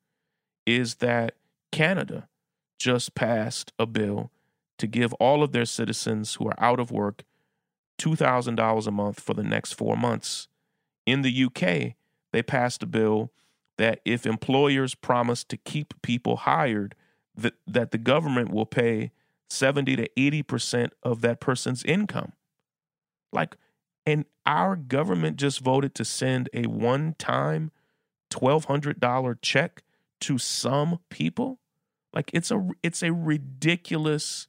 is 0.64 0.96
that 0.96 1.34
Canada 1.72 2.28
just 2.78 3.14
passed 3.14 3.72
a 3.78 3.86
bill 3.86 4.30
to 4.78 4.86
give 4.86 5.12
all 5.14 5.42
of 5.42 5.52
their 5.52 5.64
citizens 5.64 6.34
who 6.34 6.46
are 6.46 6.54
out 6.58 6.80
of 6.80 6.90
work 6.90 7.24
$2,000 8.00 8.86
a 8.86 8.90
month 8.90 9.20
for 9.20 9.34
the 9.34 9.42
next 9.42 9.72
four 9.72 9.96
months. 9.96 10.48
In 11.04 11.22
the 11.22 11.44
UK, 11.44 11.94
they 12.32 12.42
passed 12.42 12.82
a 12.82 12.86
bill 12.86 13.32
that 13.76 14.00
if 14.04 14.26
employers 14.26 14.94
promise 14.94 15.44
to 15.44 15.56
keep 15.56 16.00
people 16.02 16.36
hired, 16.36 16.94
that, 17.36 17.54
that 17.66 17.90
the 17.90 17.98
government 17.98 18.50
will 18.50 18.66
pay 18.66 19.10
70 19.50 19.96
to 19.96 20.08
80% 20.16 20.90
of 21.02 21.20
that 21.22 21.40
person's 21.40 21.84
income. 21.84 22.32
Like, 23.32 23.56
and 24.06 24.24
our 24.46 24.76
government 24.76 25.36
just 25.36 25.60
voted 25.60 25.94
to 25.96 26.04
send 26.04 26.48
a 26.52 26.62
one 26.66 27.14
time 27.18 27.70
$1,200 28.30 29.38
check 29.42 29.82
to 30.20 30.38
some 30.38 30.98
people. 31.10 31.58
Like, 32.12 32.30
it's 32.32 32.50
a, 32.50 32.68
it's 32.82 33.02
a 33.02 33.12
ridiculous, 33.12 34.48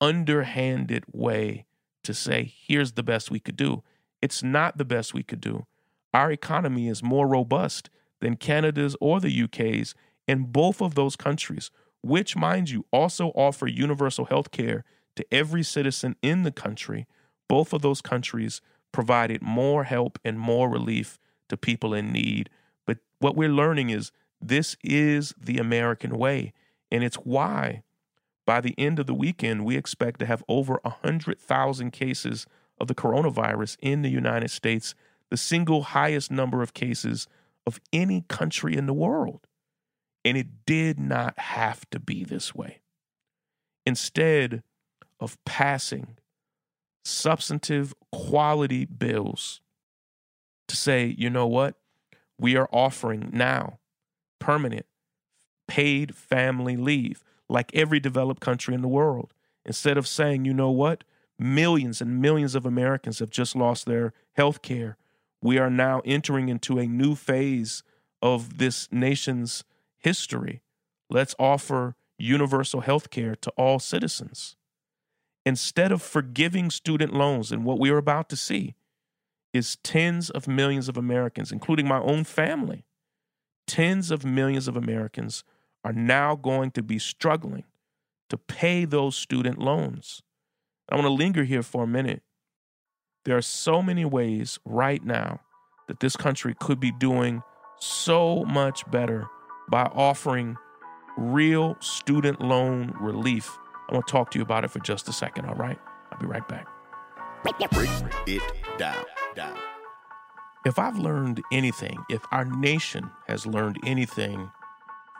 underhanded 0.00 1.04
way 1.12 1.66
to 2.04 2.14
say, 2.14 2.52
here's 2.66 2.92
the 2.92 3.02
best 3.02 3.30
we 3.30 3.40
could 3.40 3.56
do. 3.56 3.82
It's 4.22 4.42
not 4.42 4.78
the 4.78 4.84
best 4.84 5.14
we 5.14 5.22
could 5.22 5.40
do. 5.40 5.66
Our 6.12 6.30
economy 6.30 6.88
is 6.88 7.02
more 7.02 7.26
robust 7.26 7.90
than 8.20 8.36
Canada's 8.36 8.96
or 9.00 9.20
the 9.20 9.42
UK's, 9.42 9.94
and 10.28 10.52
both 10.52 10.80
of 10.80 10.94
those 10.94 11.16
countries, 11.16 11.70
which, 12.02 12.36
mind 12.36 12.70
you, 12.70 12.86
also 12.92 13.28
offer 13.30 13.66
universal 13.66 14.26
health 14.26 14.50
care 14.50 14.84
to 15.16 15.26
every 15.32 15.62
citizen 15.62 16.16
in 16.22 16.42
the 16.42 16.52
country, 16.52 17.06
both 17.48 17.72
of 17.72 17.82
those 17.82 18.00
countries 18.00 18.60
provided 18.92 19.42
more 19.42 19.84
help 19.84 20.18
and 20.24 20.38
more 20.38 20.68
relief 20.68 21.18
to 21.48 21.56
people 21.56 21.92
in 21.92 22.12
need. 22.12 22.48
But 22.86 22.98
what 23.18 23.36
we're 23.36 23.48
learning 23.48 23.90
is 23.90 24.12
this 24.40 24.76
is 24.82 25.34
the 25.40 25.58
American 25.58 26.16
way. 26.16 26.52
And 26.90 27.02
it's 27.02 27.16
why 27.16 27.82
by 28.46 28.60
the 28.60 28.74
end 28.76 28.98
of 28.98 29.06
the 29.06 29.14
weekend, 29.14 29.64
we 29.64 29.76
expect 29.76 30.20
to 30.20 30.26
have 30.26 30.44
over 30.48 30.80
100,000 30.82 31.90
cases 31.90 32.46
of 32.78 32.88
the 32.88 32.94
coronavirus 32.94 33.76
in 33.80 34.02
the 34.02 34.10
United 34.10 34.50
States, 34.50 34.94
the 35.30 35.36
single 35.36 35.82
highest 35.82 36.30
number 36.30 36.62
of 36.62 36.74
cases 36.74 37.26
of 37.66 37.80
any 37.92 38.24
country 38.28 38.76
in 38.76 38.86
the 38.86 38.92
world. 38.92 39.46
And 40.24 40.36
it 40.36 40.66
did 40.66 40.98
not 40.98 41.38
have 41.38 41.88
to 41.90 41.98
be 41.98 42.24
this 42.24 42.54
way. 42.54 42.80
Instead 43.86 44.62
of 45.20 45.42
passing 45.44 46.18
substantive 47.04 47.94
quality 48.10 48.84
bills 48.84 49.60
to 50.68 50.76
say, 50.76 51.14
you 51.18 51.28
know 51.30 51.46
what, 51.46 51.76
we 52.38 52.56
are 52.56 52.68
offering 52.72 53.30
now 53.32 53.78
permanent 54.44 54.86
paid 55.66 56.14
family 56.14 56.76
leave 56.76 57.24
like 57.48 57.74
every 57.74 58.00
developed 58.00 58.40
country 58.40 58.74
in 58.74 58.82
the 58.82 58.88
world. 58.88 59.32
Instead 59.64 59.96
of 59.96 60.06
saying, 60.06 60.44
you 60.44 60.52
know 60.52 60.70
what, 60.70 61.04
Millions 61.38 62.00
and 62.00 62.20
millions 62.20 62.54
of 62.54 62.64
Americans 62.64 63.18
have 63.18 63.30
just 63.30 63.56
lost 63.56 63.86
their 63.86 64.12
health 64.34 64.62
care. 64.62 64.96
We 65.42 65.58
are 65.58 65.70
now 65.70 66.00
entering 66.04 66.48
into 66.48 66.78
a 66.78 66.86
new 66.86 67.14
phase 67.14 67.82
of 68.22 68.58
this 68.58 68.88
nation's 68.92 69.64
history. 69.98 70.62
Let's 71.10 71.34
offer 71.38 71.96
universal 72.18 72.82
health 72.82 73.10
care 73.10 73.34
to 73.36 73.50
all 73.56 73.80
citizens. 73.80 74.54
Instead 75.44 75.90
of 75.92 76.00
forgiving 76.00 76.70
student 76.70 77.12
loans, 77.12 77.50
and 77.50 77.64
what 77.64 77.80
we 77.80 77.90
are 77.90 77.98
about 77.98 78.28
to 78.28 78.36
see 78.36 78.76
is 79.52 79.76
tens 79.82 80.30
of 80.30 80.48
millions 80.48 80.88
of 80.88 80.96
Americans, 80.96 81.52
including 81.52 81.86
my 81.86 82.00
own 82.00 82.24
family, 82.24 82.84
tens 83.66 84.10
of 84.10 84.24
millions 84.24 84.68
of 84.68 84.76
Americans 84.76 85.44
are 85.84 85.92
now 85.92 86.34
going 86.34 86.70
to 86.72 86.82
be 86.82 86.98
struggling 86.98 87.64
to 88.30 88.38
pay 88.38 88.84
those 88.84 89.16
student 89.16 89.58
loans. 89.58 90.22
I 90.90 90.96
want 90.96 91.06
to 91.06 91.12
linger 91.12 91.44
here 91.44 91.62
for 91.62 91.84
a 91.84 91.86
minute. 91.86 92.22
There 93.24 93.36
are 93.36 93.42
so 93.42 93.82
many 93.82 94.04
ways 94.04 94.58
right 94.64 95.02
now 95.02 95.40
that 95.88 96.00
this 96.00 96.16
country 96.16 96.54
could 96.60 96.80
be 96.80 96.92
doing 96.92 97.42
so 97.78 98.44
much 98.44 98.88
better 98.90 99.26
by 99.70 99.84
offering 99.84 100.56
real 101.16 101.76
student 101.80 102.40
loan 102.40 102.94
relief. 103.00 103.58
I 103.88 103.94
want 103.94 104.06
to 104.06 104.10
talk 104.10 104.30
to 104.32 104.38
you 104.38 104.42
about 104.42 104.64
it 104.64 104.70
for 104.70 104.80
just 104.80 105.08
a 105.08 105.12
second, 105.12 105.46
all 105.46 105.54
right? 105.54 105.78
I'll 106.10 106.18
be 106.18 106.26
right 106.26 106.46
back. 106.48 106.66
Break 107.42 107.54
it 107.60 108.42
down, 108.78 109.04
down. 109.34 109.56
If 110.64 110.78
I've 110.78 110.96
learned 110.96 111.42
anything, 111.52 112.02
if 112.08 112.22
our 112.32 112.46
nation 112.46 113.10
has 113.26 113.46
learned 113.46 113.78
anything 113.84 114.50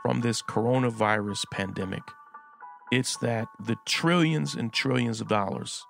from 0.02 0.22
this 0.22 0.40
coronavirus 0.40 1.44
pandemic, 1.50 2.02
it's 2.90 3.18
that 3.18 3.48
the 3.60 3.76
trillions 3.84 4.54
and 4.54 4.72
trillions 4.72 5.20
of 5.20 5.28
dollars 5.28 5.84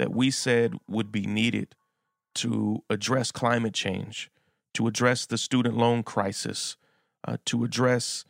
that 0.00 0.12
we 0.12 0.32
said 0.32 0.74
would 0.88 1.12
be 1.12 1.26
needed 1.26 1.76
to 2.36 2.82
address 2.90 3.30
climate 3.30 3.74
change, 3.74 4.32
to 4.74 4.88
address 4.88 5.26
the 5.26 5.38
student 5.38 5.76
loan 5.76 6.02
crisis, 6.02 6.76
uh, 7.26 7.36
to 7.44 7.62
address 7.62 8.24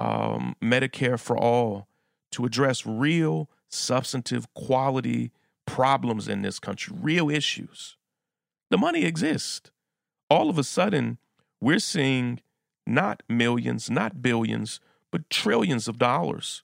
um, 0.00 0.56
Medicare 0.62 1.20
for 1.20 1.36
all, 1.36 1.86
to 2.32 2.46
address 2.46 2.86
real 2.86 3.50
substantive 3.68 4.52
quality 4.54 5.32
problems 5.66 6.28
in 6.28 6.40
this 6.40 6.58
country, 6.58 6.96
real 6.98 7.28
issues. 7.28 7.98
The 8.70 8.78
money 8.78 9.04
exists. 9.04 9.70
All 10.30 10.50
of 10.50 10.58
a 10.58 10.64
sudden, 10.64 11.18
we're 11.60 11.78
seeing 11.78 12.40
not 12.86 13.22
millions, 13.28 13.90
not 13.90 14.22
billions, 14.22 14.80
but 15.10 15.30
trillions 15.30 15.88
of 15.88 15.98
dollars 15.98 16.62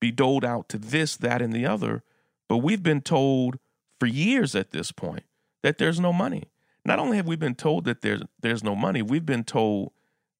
be 0.00 0.10
doled 0.10 0.44
out 0.44 0.68
to 0.70 0.78
this, 0.78 1.16
that, 1.18 1.42
and 1.42 1.52
the 1.52 1.66
other. 1.66 2.02
But 2.48 2.58
we've 2.58 2.82
been 2.82 3.02
told 3.02 3.58
for 3.98 4.06
years 4.06 4.54
at 4.54 4.70
this 4.70 4.90
point 4.90 5.24
that 5.62 5.78
there's 5.78 6.00
no 6.00 6.12
money. 6.12 6.44
Not 6.84 6.98
only 6.98 7.18
have 7.18 7.26
we 7.26 7.36
been 7.36 7.54
told 7.54 7.84
that 7.84 8.00
there's 8.00 8.22
there's 8.40 8.64
no 8.64 8.74
money, 8.74 9.02
we've 9.02 9.26
been 9.26 9.44
told 9.44 9.92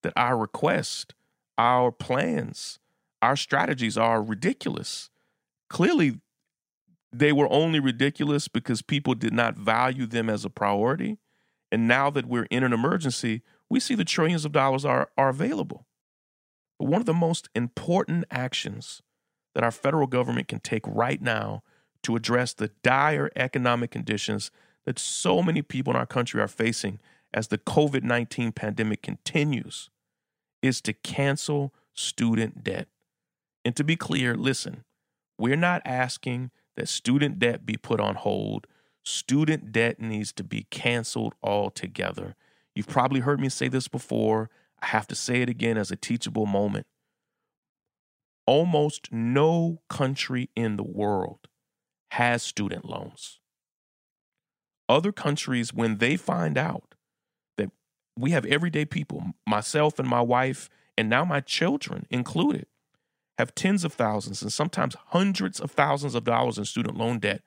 that 0.03 0.15
our 0.17 0.37
request, 0.37 1.15
our 1.59 1.93
plans, 1.93 2.79
our 3.21 3.37
strategies 3.37 3.99
are 3.99 4.23
ridiculous. 4.23 5.11
Clearly, 5.69 6.21
they 7.13 7.33
were 7.33 7.49
only 7.53 7.79
ridiculous 7.79 8.49
because 8.49 8.81
people 8.81 9.15
did 9.15 9.35
not 9.35 9.57
value 9.57 10.07
them 10.07 10.31
as 10.31 10.45
a 10.45 10.51
priority. 10.51 11.19
And 11.73 11.87
now 11.87 12.11
that 12.11 12.27
we're 12.27 12.49
in 12.51 12.65
an 12.65 12.73
emergency, 12.73 13.43
we 13.69 13.81
see 13.81 13.95
the 13.95 14.05
trillions 14.05 14.45
of 14.45 14.53
dollars 14.53 14.85
are, 14.85 15.11
are 15.17 15.29
available. 15.29 15.87
But 16.79 16.89
one 16.89 17.01
of 17.01 17.07
the 17.07 17.15
most 17.15 17.49
important 17.55 18.25
actions 18.31 19.03
that 19.55 19.65
our 19.65 19.71
federal 19.71 20.07
government 20.07 20.49
can 20.49 20.61
take 20.61 20.87
right 20.87 21.21
now 21.21 21.63
to 22.03 22.17
address 22.17 22.55
the 22.55 22.71
dire 22.83 23.31
economic 23.37 23.91
conditions 23.91 24.51
that 24.87 24.99
so 24.99 25.43
many 25.43 25.63
people 25.63 25.93
in 25.93 25.99
our 25.99 26.07
country 26.07 26.41
are 26.41 26.49
facing 26.49 26.99
as 27.33 27.49
the 27.49 27.59
COVID 27.59 28.03
19 28.03 28.53
pandemic 28.53 29.03
continues 29.03 29.91
is 30.63 30.81
to 30.83 30.93
cancel 30.93 31.73
student 31.95 32.65
debt. 32.65 32.89
And 33.65 33.77
to 33.77 33.85
be 33.85 33.97
clear, 33.97 34.35
listen, 34.35 34.85
we're 35.39 35.57
not 35.57 35.83
asking 35.85 36.51
that 36.77 36.89
student 36.89 37.39
debt 37.39 37.67
be 37.67 37.77
put 37.77 38.01
on 38.01 38.15
hold. 38.15 38.67
Student 39.05 39.73
debt 39.73 40.01
needs 40.01 40.33
to 40.35 40.45
be 40.45 40.67
canceled 40.71 41.35
altogether. 41.43 42.37
You've 42.75 42.89
probably 42.89 43.21
heard 43.21 43.41
me 43.41 43.49
say 43.49 43.69
this 43.69 43.89
before. 43.89 44.51
I 44.83 44.87
have 44.87 45.07
to 45.09 45.15
say 45.15 45.43
it 45.43 45.49
again 45.49 45.77
as 45.77 45.91
a 45.91 45.97
teachable 45.97 46.47
moment. 46.47 46.87
Almost 48.47 49.13
no 49.13 49.81
country 49.89 50.51
in 50.57 50.77
the 50.77 50.83
world 50.85 51.49
has 52.13 52.43
student 52.43 52.85
loans. 52.85 53.39
Other 54.89 55.13
countries, 55.13 55.73
when 55.73 55.99
they 55.99 56.17
find 56.17 56.59
out 56.59 56.95
that 57.57 57.71
we 58.19 58.33
have 58.33 58.45
everyday 58.47 58.85
people, 58.85 59.35
myself 59.47 59.99
and 59.99 60.09
my 60.09 60.21
wife, 60.21 60.69
and 60.99 61.09
now 61.09 61.25
my 61.25 61.41
children 61.41 62.07
included, 62.11 62.67
have 63.39 63.55
tens 63.55 63.85
of 63.85 63.93
thousands 63.93 64.43
and 64.43 64.53
sometimes 64.53 64.97
hundreds 65.09 65.61
of 65.61 65.71
thousands 65.71 66.15
of 66.15 66.25
dollars 66.25 66.59
in 66.59 66.65
student 66.65 66.97
loan 66.97 67.19
debt, 67.21 67.43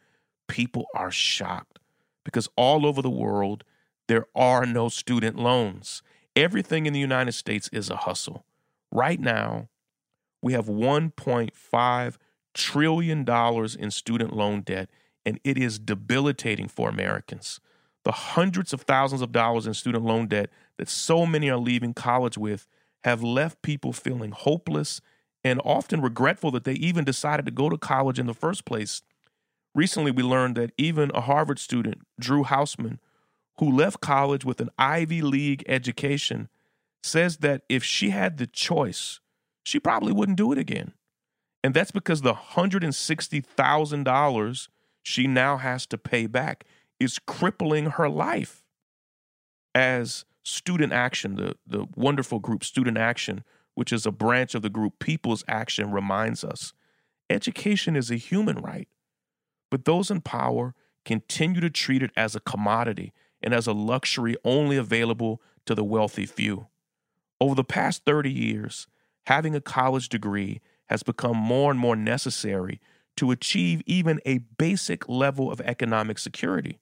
people 0.53 0.85
are 0.93 1.09
shocked 1.09 1.79
because 2.23 2.47
all 2.55 2.85
over 2.85 3.01
the 3.01 3.09
world, 3.09 3.63
there 4.07 4.27
are 4.35 4.67
no 4.67 4.87
student 4.87 5.35
loans. 5.35 6.03
Everything 6.35 6.85
in 6.85 6.93
the 6.93 6.99
United 6.99 7.31
States 7.31 7.71
is 7.73 7.89
a 7.89 7.95
hustle. 7.95 8.45
Right 8.91 9.19
now, 9.19 9.69
we 10.43 10.53
have 10.53 10.67
$1.5 10.67 12.17
trillion 12.53 13.27
in 13.79 13.89
student 13.89 14.35
loan 14.35 14.61
debt, 14.61 14.91
and 15.25 15.39
it 15.43 15.57
is 15.57 15.79
debilitating 15.79 16.67
for 16.67 16.87
Americans. 16.87 17.59
The 18.05 18.11
hundreds 18.11 18.73
of 18.73 18.81
thousands 18.81 19.23
of 19.23 19.31
dollars 19.31 19.65
in 19.65 19.73
student 19.73 20.05
loan 20.05 20.27
debt 20.27 20.51
that 20.77 20.87
so 20.87 21.25
many 21.25 21.49
are 21.49 21.57
leaving 21.57 21.95
college 21.95 22.37
with 22.37 22.67
have 23.03 23.23
left 23.23 23.63
people 23.63 23.91
feeling 23.91 24.31
hopeless 24.31 25.01
and 25.43 25.59
often 25.65 25.99
regretful 25.99 26.51
that 26.51 26.63
they 26.63 26.73
even 26.73 27.03
decided 27.03 27.47
to 27.47 27.51
go 27.51 27.69
to 27.69 27.77
college 27.79 28.19
in 28.19 28.27
the 28.27 28.35
first 28.35 28.65
place. 28.65 29.01
Recently, 29.75 30.11
we 30.11 30.23
learned 30.23 30.55
that 30.55 30.71
even 30.77 31.11
a 31.13 31.21
Harvard 31.21 31.59
student, 31.59 31.99
Drew 32.19 32.43
Hausman, 32.43 32.99
who 33.59 33.71
left 33.71 34.01
college 34.01 34.43
with 34.45 34.59
an 34.61 34.69
Ivy 34.77 35.21
League 35.21 35.63
education, 35.67 36.49
says 37.01 37.37
that 37.37 37.63
if 37.69 37.83
she 37.83 38.11
had 38.11 38.37
the 38.37 38.47
choice, 38.47 39.19
she 39.63 39.79
probably 39.79 40.13
wouldn't 40.13 40.37
do 40.37 40.51
it 40.51 40.57
again. 40.57 40.93
And 41.63 41.73
that's 41.73 41.91
because 41.91 42.21
the 42.21 42.33
$160,000 42.33 44.67
she 45.01 45.27
now 45.27 45.57
has 45.57 45.85
to 45.87 45.97
pay 45.97 46.27
back 46.27 46.65
is 46.99 47.19
crippling 47.19 47.91
her 47.91 48.09
life. 48.09 48.63
As 49.75 50.25
Student 50.43 50.93
Action, 50.93 51.35
the, 51.35 51.55
the 51.65 51.87
wonderful 51.95 52.39
group 52.39 52.63
Student 52.63 52.97
Action, 52.97 53.43
which 53.75 53.91
is 53.91 54.05
a 54.05 54.11
branch 54.11 54.55
of 54.55 54.61
the 54.61 54.69
group 54.69 54.99
People's 54.99 55.43
Action, 55.47 55.91
reminds 55.91 56.43
us 56.43 56.73
education 57.29 57.95
is 57.95 58.11
a 58.11 58.15
human 58.15 58.57
right. 58.57 58.89
But 59.73 59.85
those 59.85 60.11
in 60.11 60.21
power 60.21 60.75
continue 61.03 61.59
to 61.59 61.69
treat 61.71 62.03
it 62.03 62.11
as 62.15 62.35
a 62.35 62.39
commodity 62.39 63.11
and 63.41 63.55
as 63.55 63.65
a 63.65 63.73
luxury 63.73 64.35
only 64.45 64.77
available 64.77 65.41
to 65.65 65.73
the 65.73 65.83
wealthy 65.83 66.27
few. 66.27 66.67
Over 67.41 67.55
the 67.55 67.63
past 67.63 68.05
30 68.05 68.31
years, 68.31 68.85
having 69.25 69.55
a 69.55 69.59
college 69.59 70.09
degree 70.09 70.61
has 70.89 71.01
become 71.01 71.35
more 71.35 71.71
and 71.71 71.79
more 71.79 71.95
necessary 71.95 72.79
to 73.17 73.31
achieve 73.31 73.81
even 73.87 74.21
a 74.27 74.41
basic 74.59 75.09
level 75.09 75.51
of 75.51 75.59
economic 75.61 76.19
security. 76.19 76.77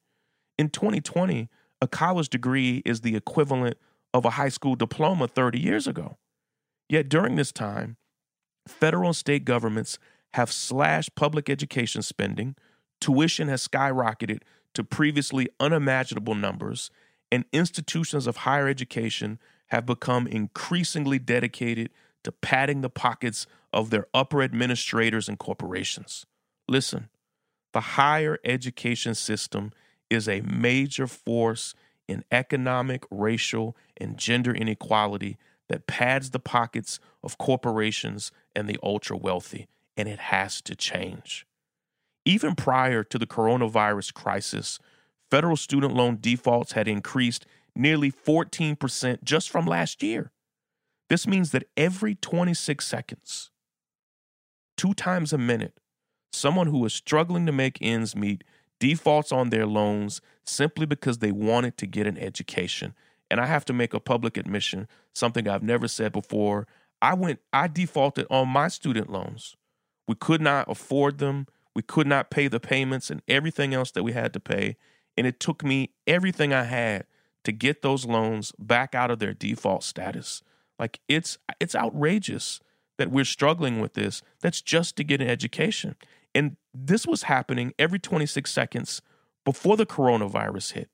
In 0.57 0.69
2020, 0.69 1.47
a 1.81 1.87
college 1.87 2.27
degree 2.27 2.81
is 2.83 2.99
the 2.99 3.15
equivalent 3.15 3.77
of 4.13 4.25
a 4.25 4.31
high 4.31 4.49
school 4.49 4.75
diploma 4.75 5.29
30 5.29 5.57
years 5.61 5.87
ago. 5.87 6.17
Yet 6.89 7.07
during 7.07 7.37
this 7.37 7.53
time, 7.53 7.95
federal 8.67 9.07
and 9.07 9.15
state 9.15 9.45
governments 9.45 9.97
have 10.33 10.51
slashed 10.51 11.15
public 11.15 11.49
education 11.49 12.01
spending, 12.01 12.57
tuition 13.01 13.49
has 13.49 13.67
skyrocketed 13.67 14.41
to 14.73 14.83
previously 14.83 15.49
unimaginable 15.59 16.35
numbers, 16.35 16.89
and 17.31 17.43
institutions 17.51 18.27
of 18.27 18.37
higher 18.37 18.67
education 18.67 19.39
have 19.67 19.85
become 19.85 20.27
increasingly 20.27 21.19
dedicated 21.19 21.89
to 22.23 22.31
padding 22.31 22.81
the 22.81 22.89
pockets 22.89 23.47
of 23.73 23.89
their 23.89 24.05
upper 24.13 24.41
administrators 24.41 25.27
and 25.27 25.39
corporations. 25.39 26.25
Listen, 26.67 27.09
the 27.73 27.81
higher 27.81 28.37
education 28.43 29.15
system 29.15 29.71
is 30.09 30.27
a 30.27 30.41
major 30.41 31.07
force 31.07 31.73
in 32.07 32.23
economic, 32.31 33.05
racial, 33.09 33.75
and 33.97 34.17
gender 34.17 34.53
inequality 34.53 35.37
that 35.69 35.87
pads 35.87 36.31
the 36.31 36.39
pockets 36.39 36.99
of 37.23 37.37
corporations 37.37 38.31
and 38.53 38.67
the 38.67 38.77
ultra 38.83 39.15
wealthy, 39.15 39.67
and 39.95 40.09
it 40.09 40.19
has 40.19 40.61
to 40.61 40.75
change. 40.75 41.45
Even 42.25 42.55
prior 42.55 43.03
to 43.03 43.17
the 43.17 43.25
coronavirus 43.25 44.13
crisis, 44.13 44.79
federal 45.29 45.57
student 45.57 45.93
loan 45.93 46.17
defaults 46.19 46.73
had 46.73 46.87
increased 46.87 47.45
nearly 47.75 48.11
14% 48.11 49.23
just 49.23 49.49
from 49.49 49.65
last 49.65 50.03
year. 50.03 50.31
This 51.09 51.27
means 51.27 51.51
that 51.51 51.67
every 51.75 52.15
26 52.15 52.85
seconds, 52.85 53.51
two 54.77 54.93
times 54.93 55.33
a 55.33 55.37
minute, 55.37 55.77
someone 56.31 56.67
who 56.67 56.85
is 56.85 56.93
struggling 56.93 57.45
to 57.45 57.51
make 57.51 57.77
ends 57.81 58.15
meet 58.15 58.43
defaults 58.79 59.31
on 59.31 59.49
their 59.49 59.65
loans 59.65 60.21
simply 60.45 60.85
because 60.85 61.17
they 61.17 61.31
wanted 61.31 61.77
to 61.77 61.85
get 61.85 62.07
an 62.07 62.17
education 62.17 62.93
and 63.31 63.39
I 63.39 63.45
have 63.45 63.63
to 63.65 63.73
make 63.73 63.93
a 63.93 63.99
public 64.01 64.35
admission, 64.35 64.89
something 65.15 65.47
I've 65.47 65.63
never 65.63 65.87
said 65.87 66.11
before. 66.11 66.67
I 67.01 67.13
went, 67.13 67.39
I 67.53 67.67
defaulted 67.69 68.27
on 68.29 68.49
my 68.49 68.67
student 68.67 69.09
loans. 69.09 69.55
We 70.05 70.15
could 70.15 70.41
not 70.41 70.69
afford 70.69 71.19
them. 71.19 71.47
We 71.75 71.81
could 71.81 72.07
not 72.07 72.29
pay 72.29 72.47
the 72.47 72.59
payments 72.59 73.09
and 73.09 73.21
everything 73.27 73.73
else 73.73 73.91
that 73.91 74.03
we 74.03 74.13
had 74.13 74.33
to 74.33 74.39
pay. 74.39 74.77
And 75.17 75.25
it 75.25 75.39
took 75.39 75.63
me 75.63 75.91
everything 76.07 76.53
I 76.53 76.63
had 76.63 77.05
to 77.43 77.51
get 77.51 77.81
those 77.81 78.05
loans 78.05 78.53
back 78.59 78.93
out 78.93 79.11
of 79.11 79.19
their 79.19 79.33
default 79.33 79.83
status. 79.83 80.43
Like 80.77 80.99
it's 81.07 81.37
it's 81.59 81.75
outrageous 81.75 82.59
that 82.97 83.11
we're 83.11 83.25
struggling 83.25 83.79
with 83.79 83.93
this. 83.93 84.21
That's 84.41 84.61
just 84.61 84.95
to 84.97 85.03
get 85.03 85.21
an 85.21 85.29
education. 85.29 85.95
And 86.35 86.57
this 86.73 87.05
was 87.05 87.23
happening 87.23 87.73
every 87.79 87.99
26 87.99 88.49
seconds 88.51 89.01
before 89.43 89.75
the 89.75 89.85
coronavirus 89.85 90.73
hit 90.73 90.89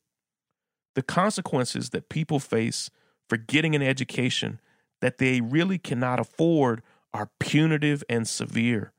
the 0.98 1.04
consequences 1.04 1.92
that 1.92 2.10
people 2.10 2.40
face 2.40 2.90
for 3.30 3.38
getting 3.38 3.76
an 3.76 3.84
education 3.84 4.60
that 5.00 5.20
they 5.20 5.40
really 5.42 5.78
cannot 5.78 6.20
afford 6.20 6.82
are 7.14 7.30
punitive 7.40 8.04
and 8.10 8.28
severe. 8.28 8.92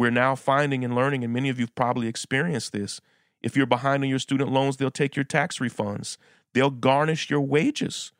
We're 0.00 0.08
now 0.08 0.34
finding 0.34 0.82
and 0.82 0.94
learning, 0.94 1.24
and 1.24 1.32
many 1.34 1.50
of 1.50 1.58
you 1.58 1.64
have 1.64 1.74
probably 1.74 2.08
experienced 2.08 2.72
this. 2.72 3.02
If 3.42 3.54
you're 3.54 3.66
behind 3.66 4.02
on 4.02 4.08
your 4.08 4.18
student 4.18 4.50
loans, 4.50 4.78
they'll 4.78 4.90
take 4.90 5.14
your 5.14 5.26
tax 5.26 5.58
refunds, 5.58 6.16
they'll 6.54 6.70
garnish 6.70 7.28
your 7.28 7.42
wages. 7.42 8.10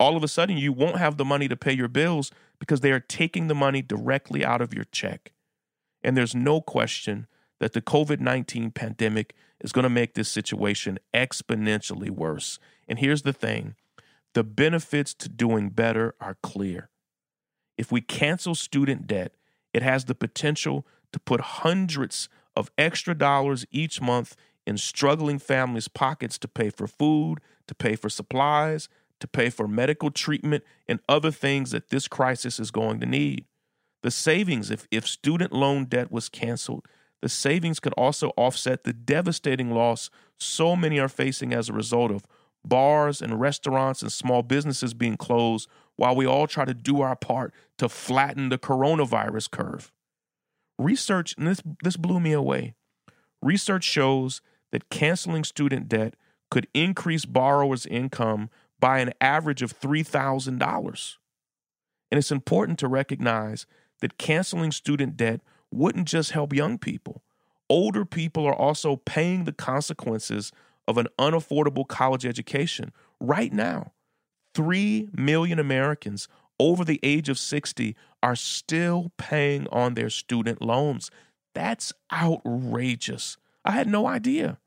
All 0.00 0.16
of 0.16 0.24
a 0.24 0.28
sudden, 0.28 0.56
you 0.56 0.72
won't 0.72 0.96
have 0.96 1.18
the 1.18 1.26
money 1.26 1.46
to 1.46 1.54
pay 1.54 1.74
your 1.74 1.88
bills 1.88 2.30
because 2.58 2.80
they 2.80 2.90
are 2.90 3.00
taking 3.00 3.48
the 3.48 3.54
money 3.54 3.82
directly 3.82 4.46
out 4.46 4.62
of 4.62 4.72
your 4.72 4.84
check. 4.84 5.32
And 6.02 6.16
there's 6.16 6.34
no 6.34 6.62
question 6.62 7.26
that 7.60 7.74
the 7.74 7.82
COVID 7.82 8.18
19 8.18 8.70
pandemic 8.70 9.34
is 9.60 9.72
going 9.72 9.82
to 9.82 9.90
make 9.90 10.14
this 10.14 10.30
situation 10.30 10.98
exponentially 11.12 12.08
worse. 12.08 12.58
And 12.88 12.98
here's 12.98 13.22
the 13.22 13.34
thing 13.34 13.74
the 14.32 14.42
benefits 14.42 15.12
to 15.12 15.28
doing 15.28 15.68
better 15.68 16.14
are 16.18 16.38
clear. 16.42 16.88
If 17.76 17.92
we 17.92 18.00
cancel 18.00 18.54
student 18.54 19.06
debt, 19.06 19.32
it 19.74 19.82
has 19.82 20.06
the 20.06 20.14
potential 20.14 20.86
to 21.12 21.18
put 21.18 21.40
hundreds 21.40 22.28
of 22.54 22.70
extra 22.78 23.14
dollars 23.14 23.66
each 23.70 24.00
month 24.00 24.36
in 24.66 24.76
struggling 24.76 25.38
families' 25.38 25.88
pockets 25.88 26.38
to 26.38 26.48
pay 26.48 26.70
for 26.70 26.86
food, 26.86 27.38
to 27.66 27.74
pay 27.74 27.94
for 27.94 28.08
supplies, 28.08 28.88
to 29.20 29.28
pay 29.28 29.50
for 29.50 29.68
medical 29.68 30.10
treatment, 30.10 30.64
and 30.88 31.00
other 31.08 31.30
things 31.30 31.70
that 31.70 31.90
this 31.90 32.08
crisis 32.08 32.58
is 32.58 32.70
going 32.70 33.00
to 33.00 33.06
need. 33.06 33.44
The 34.02 34.10
savings, 34.10 34.70
if, 34.70 34.86
if 34.90 35.06
student 35.06 35.52
loan 35.52 35.86
debt 35.86 36.12
was 36.12 36.28
canceled, 36.28 36.86
the 37.22 37.28
savings 37.28 37.80
could 37.80 37.94
also 37.94 38.32
offset 38.36 38.84
the 38.84 38.92
devastating 38.92 39.70
loss 39.70 40.10
so 40.38 40.76
many 40.76 40.98
are 40.98 41.08
facing 41.08 41.52
as 41.52 41.68
a 41.68 41.72
result 41.72 42.10
of 42.10 42.26
bars 42.64 43.22
and 43.22 43.40
restaurants 43.40 44.02
and 44.02 44.12
small 44.12 44.42
businesses 44.42 44.92
being 44.92 45.16
closed 45.16 45.68
while 45.96 46.14
we 46.14 46.26
all 46.26 46.46
try 46.46 46.64
to 46.64 46.74
do 46.74 47.00
our 47.00 47.16
part 47.16 47.54
to 47.78 47.88
flatten 47.88 48.48
the 48.48 48.58
coronavirus 48.58 49.50
curve. 49.50 49.92
Research, 50.78 51.34
and 51.38 51.46
this, 51.46 51.62
this 51.82 51.96
blew 51.96 52.20
me 52.20 52.32
away. 52.32 52.74
Research 53.42 53.84
shows 53.84 54.42
that 54.72 54.90
canceling 54.90 55.44
student 55.44 55.88
debt 55.88 56.14
could 56.50 56.68
increase 56.74 57.24
borrowers' 57.24 57.86
income 57.86 58.50
by 58.78 58.98
an 58.98 59.12
average 59.20 59.62
of 59.62 59.78
$3,000. 59.78 61.16
And 62.10 62.18
it's 62.18 62.30
important 62.30 62.78
to 62.80 62.88
recognize 62.88 63.66
that 64.00 64.18
canceling 64.18 64.72
student 64.72 65.16
debt 65.16 65.40
wouldn't 65.72 66.08
just 66.08 66.32
help 66.32 66.52
young 66.52 66.78
people. 66.78 67.22
Older 67.68 68.04
people 68.04 68.46
are 68.46 68.54
also 68.54 68.96
paying 68.96 69.44
the 69.44 69.52
consequences 69.52 70.52
of 70.86 70.98
an 70.98 71.08
unaffordable 71.18 71.86
college 71.86 72.24
education 72.24 72.92
right 73.18 73.52
now. 73.52 73.92
3 74.54 75.08
million 75.12 75.58
Americans 75.58 76.28
over 76.58 76.84
the 76.84 77.00
age 77.02 77.28
of 77.28 77.38
60 77.38 77.96
are 78.22 78.36
still 78.36 79.12
paying 79.16 79.66
on 79.68 79.94
their 79.94 80.10
student 80.10 80.62
loans. 80.62 81.10
That's 81.54 81.92
outrageous. 82.12 83.36
I 83.64 83.72
had 83.72 83.88
no 83.88 84.06
idea. 84.06 84.58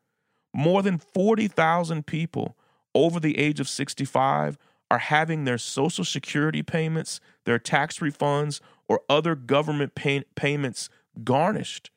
More 0.54 0.82
than 0.82 0.98
40,000 0.98 2.06
people 2.06 2.58
over 2.96 3.20
the 3.20 3.38
age 3.38 3.60
of 3.60 3.70
65 3.70 4.58
are 4.92 4.98
having 4.98 5.44
their 5.44 5.58
Social 5.58 6.04
Security 6.04 6.64
payments, 6.64 7.20
their 7.46 7.60
tax 7.60 8.00
refunds, 8.00 8.60
or 8.88 9.02
other 9.08 9.36
government 9.36 9.94
pay- 9.94 10.24
payments 10.36 10.90
garnished 11.24 11.92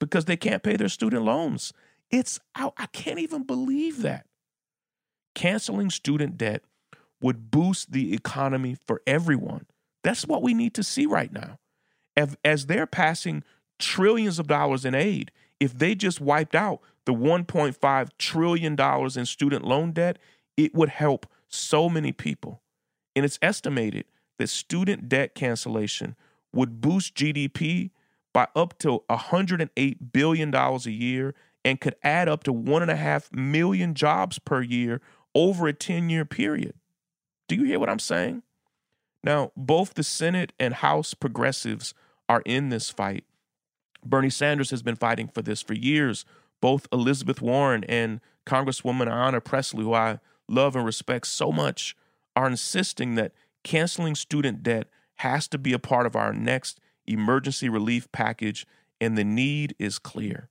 because 0.00 0.24
they 0.24 0.36
can't 0.36 0.62
pay 0.62 0.76
their 0.76 0.88
student 0.88 1.24
loans. 1.24 1.72
It's 2.10 2.40
out. 2.56 2.74
I 2.76 2.86
can't 2.86 3.20
even 3.20 3.44
believe 3.44 4.02
that. 4.02 4.26
Canceling 5.34 5.88
student 5.88 6.36
debt 6.36 6.62
would 7.22 7.50
boost 7.50 7.92
the 7.92 8.12
economy 8.14 8.76
for 8.86 9.00
everyone. 9.06 9.66
That's 10.02 10.26
what 10.26 10.42
we 10.42 10.54
need 10.54 10.74
to 10.74 10.82
see 10.82 11.06
right 11.06 11.32
now. 11.32 11.58
As, 12.44 12.66
they're 12.66 12.86
passing 12.86 13.42
trillions 13.78 14.38
of 14.38 14.46
dollars 14.46 14.84
in 14.84 14.94
aid, 14.94 15.30
if 15.60 15.78
they 15.78 15.94
just 15.94 16.20
wiped 16.20 16.54
out 16.54 16.80
the 17.06 17.14
$1.5 17.14 18.08
trillion 18.18 18.76
in 19.16 19.26
student 19.26 19.64
loan 19.64 19.92
debt, 19.92 20.18
it 20.56 20.74
would 20.74 20.90
help 20.90 21.26
so 21.48 21.88
many 21.88 22.12
people. 22.12 22.62
And 23.14 23.24
it's 23.24 23.38
estimated 23.40 24.04
that 24.38 24.48
student 24.48 25.08
debt 25.08 25.34
cancellation 25.34 26.16
would 26.52 26.80
boost 26.80 27.14
GDP 27.14 27.90
by 28.34 28.48
up 28.56 28.78
to 28.78 29.02
$108 29.08 29.96
billion 30.12 30.54
a 30.54 30.78
year 30.88 31.34
and 31.64 31.80
could 31.80 31.94
add 32.02 32.28
up 32.28 32.44
to 32.44 32.52
one 32.52 32.82
and 32.82 32.90
a 32.90 32.96
half 32.96 33.32
million 33.32 33.94
jobs 33.94 34.38
per 34.38 34.62
year 34.62 35.00
over 35.34 35.68
a 35.68 35.72
10 35.72 36.10
year 36.10 36.24
period. 36.24 36.74
Do 37.52 37.58
you 37.58 37.64
hear 37.64 37.78
what 37.78 37.90
I'm 37.90 37.98
saying? 37.98 38.44
Now, 39.22 39.52
both 39.54 39.92
the 39.92 40.02
Senate 40.02 40.54
and 40.58 40.72
House 40.72 41.12
progressives 41.12 41.92
are 42.26 42.40
in 42.46 42.70
this 42.70 42.88
fight. 42.88 43.24
Bernie 44.02 44.30
Sanders 44.30 44.70
has 44.70 44.82
been 44.82 44.96
fighting 44.96 45.28
for 45.28 45.42
this 45.42 45.60
for 45.60 45.74
years. 45.74 46.24
Both 46.62 46.88
Elizabeth 46.90 47.42
Warren 47.42 47.84
and 47.84 48.22
Congresswoman 48.46 49.06
Ayanna 49.06 49.44
Pressley, 49.44 49.84
who 49.84 49.92
I 49.92 50.18
love 50.48 50.74
and 50.76 50.86
respect 50.86 51.26
so 51.26 51.52
much, 51.52 51.94
are 52.34 52.46
insisting 52.46 53.16
that 53.16 53.32
canceling 53.64 54.14
student 54.14 54.62
debt 54.62 54.88
has 55.16 55.46
to 55.48 55.58
be 55.58 55.74
a 55.74 55.78
part 55.78 56.06
of 56.06 56.16
our 56.16 56.32
next 56.32 56.80
emergency 57.06 57.68
relief 57.68 58.10
package, 58.12 58.66
and 58.98 59.18
the 59.18 59.24
need 59.24 59.74
is 59.78 59.98
clear. 59.98 60.48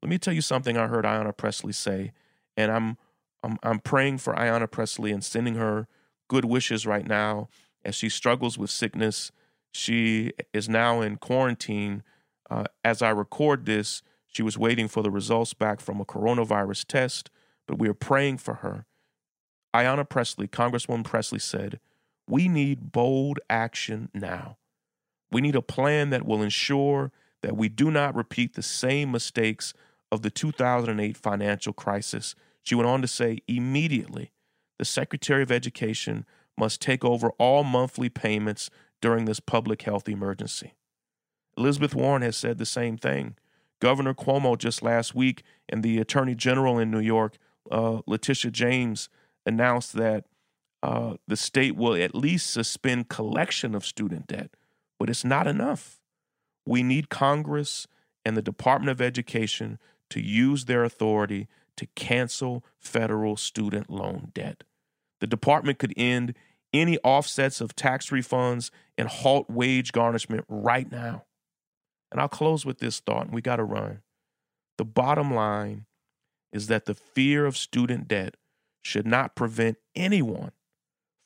Let 0.00 0.08
me 0.08 0.16
tell 0.16 0.32
you 0.32 0.40
something 0.40 0.78
I 0.78 0.86
heard 0.86 1.04
Ayanna 1.04 1.36
Pressley 1.36 1.74
say, 1.74 2.12
and 2.56 2.72
I'm 2.72 2.96
I'm, 3.42 3.58
I'm 3.62 3.78
praying 3.78 4.18
for 4.18 4.32
Ayanna 4.32 4.70
Pressley 4.70 5.12
and 5.12 5.22
sending 5.22 5.56
her 5.56 5.86
good 6.28 6.44
wishes 6.44 6.86
right 6.86 7.06
now 7.06 7.48
as 7.84 7.94
she 7.94 8.08
struggles 8.08 8.58
with 8.58 8.70
sickness. 8.70 9.30
She 9.72 10.32
is 10.52 10.68
now 10.68 11.00
in 11.00 11.16
quarantine. 11.16 12.02
Uh, 12.50 12.64
as 12.84 13.02
I 13.02 13.10
record 13.10 13.66
this, 13.66 14.02
she 14.26 14.42
was 14.42 14.58
waiting 14.58 14.88
for 14.88 15.02
the 15.02 15.10
results 15.10 15.54
back 15.54 15.80
from 15.80 16.00
a 16.00 16.04
coronavirus 16.04 16.86
test, 16.86 17.30
but 17.66 17.78
we 17.78 17.88
are 17.88 17.94
praying 17.94 18.38
for 18.38 18.54
her. 18.54 18.86
Ayanna 19.74 20.08
Pressley, 20.08 20.46
Congresswoman 20.46 21.04
Pressley 21.04 21.38
said, 21.38 21.80
We 22.28 22.48
need 22.48 22.92
bold 22.92 23.40
action 23.50 24.08
now. 24.14 24.58
We 25.30 25.40
need 25.40 25.56
a 25.56 25.62
plan 25.62 26.10
that 26.10 26.24
will 26.24 26.42
ensure 26.42 27.10
that 27.42 27.56
we 27.56 27.68
do 27.68 27.90
not 27.90 28.14
repeat 28.14 28.54
the 28.54 28.62
same 28.62 29.10
mistakes 29.10 29.74
of 30.10 30.22
the 30.22 30.30
2008 30.30 31.16
financial 31.16 31.72
crisis. 31.72 32.34
She 32.62 32.74
went 32.74 32.88
on 32.88 33.02
to 33.02 33.08
say, 33.08 33.40
immediately, 33.46 34.32
the 34.78 34.84
Secretary 34.84 35.42
of 35.42 35.52
Education 35.52 36.24
must 36.58 36.80
take 36.80 37.04
over 37.04 37.30
all 37.38 37.64
monthly 37.64 38.08
payments 38.08 38.70
during 39.00 39.24
this 39.24 39.40
public 39.40 39.82
health 39.82 40.08
emergency. 40.08 40.74
Elizabeth 41.56 41.94
Warren 41.94 42.22
has 42.22 42.36
said 42.36 42.58
the 42.58 42.66
same 42.66 42.96
thing. 42.96 43.36
Governor 43.80 44.14
Cuomo 44.14 44.56
just 44.56 44.82
last 44.82 45.14
week 45.14 45.42
and 45.68 45.82
the 45.82 45.98
Attorney 45.98 46.34
General 46.34 46.78
in 46.78 46.90
New 46.90 47.00
York, 47.00 47.36
uh, 47.70 48.00
Letitia 48.06 48.50
James, 48.50 49.08
announced 49.44 49.94
that 49.94 50.24
uh, 50.82 51.14
the 51.26 51.36
state 51.36 51.76
will 51.76 51.94
at 51.94 52.14
least 52.14 52.50
suspend 52.50 53.08
collection 53.08 53.74
of 53.74 53.84
student 53.84 54.26
debt, 54.26 54.50
but 54.98 55.10
it's 55.10 55.24
not 55.24 55.46
enough. 55.46 56.00
We 56.66 56.82
need 56.82 57.08
Congress 57.08 57.86
and 58.24 58.36
the 58.36 58.42
Department 58.42 58.90
of 58.90 59.00
Education 59.00 59.78
to 60.10 60.20
use 60.20 60.64
their 60.64 60.84
authority 60.84 61.48
to 61.76 61.86
cancel 61.94 62.64
federal 62.78 63.36
student 63.36 63.90
loan 63.90 64.30
debt. 64.34 64.64
The 65.20 65.26
department 65.26 65.78
could 65.78 65.94
end 65.96 66.34
any 66.72 66.98
offsets 66.98 67.60
of 67.60 67.74
tax 67.74 68.10
refunds 68.10 68.70
and 68.98 69.08
halt 69.08 69.48
wage 69.48 69.92
garnishment 69.92 70.44
right 70.48 70.90
now. 70.90 71.24
And 72.10 72.20
I'll 72.20 72.28
close 72.28 72.66
with 72.66 72.78
this 72.78 73.00
thought, 73.00 73.26
and 73.26 73.34
we 73.34 73.40
got 73.40 73.56
to 73.56 73.64
run. 73.64 74.02
The 74.78 74.84
bottom 74.84 75.32
line 75.34 75.86
is 76.52 76.66
that 76.66 76.84
the 76.84 76.94
fear 76.94 77.46
of 77.46 77.56
student 77.56 78.08
debt 78.08 78.36
should 78.82 79.06
not 79.06 79.34
prevent 79.34 79.78
anyone 79.94 80.52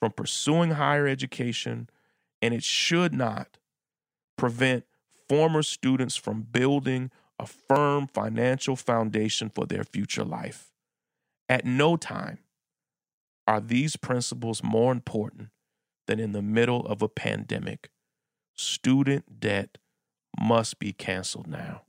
from 0.00 0.12
pursuing 0.12 0.72
higher 0.72 1.06
education, 1.06 1.90
and 2.40 2.54
it 2.54 2.62
should 2.62 3.12
not 3.12 3.58
prevent 4.36 4.84
former 5.28 5.62
students 5.62 6.16
from 6.16 6.42
building 6.42 7.10
a 7.38 7.46
firm 7.46 8.06
financial 8.06 8.76
foundation 8.76 9.50
for 9.54 9.66
their 9.66 9.84
future 9.84 10.24
life. 10.24 10.72
At 11.48 11.64
no 11.64 11.96
time 11.96 12.38
are 13.46 13.60
these 13.60 13.96
principles 13.96 14.62
more 14.62 14.92
important 14.92 15.48
than 16.06 16.18
in 16.20 16.32
the 16.32 16.42
middle 16.42 16.84
of 16.86 17.02
a 17.02 17.08
pandemic. 17.08 17.90
Student 18.54 19.40
debt 19.40 19.78
must 20.40 20.78
be 20.78 20.92
canceled 20.92 21.46
now. 21.46 21.82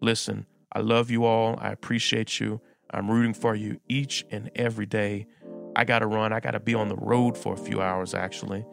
Listen, 0.00 0.46
I 0.72 0.80
love 0.80 1.10
you 1.10 1.24
all. 1.24 1.58
I 1.60 1.70
appreciate 1.70 2.40
you. 2.40 2.60
I'm 2.90 3.10
rooting 3.10 3.34
for 3.34 3.54
you 3.54 3.78
each 3.88 4.24
and 4.30 4.50
every 4.54 4.86
day. 4.86 5.26
I 5.76 5.84
got 5.84 6.00
to 6.00 6.06
run. 6.06 6.32
I 6.32 6.40
got 6.40 6.52
to 6.52 6.60
be 6.60 6.74
on 6.74 6.88
the 6.88 6.96
road 6.96 7.36
for 7.36 7.54
a 7.54 7.56
few 7.56 7.80
hours, 7.80 8.14
actually. 8.14 8.64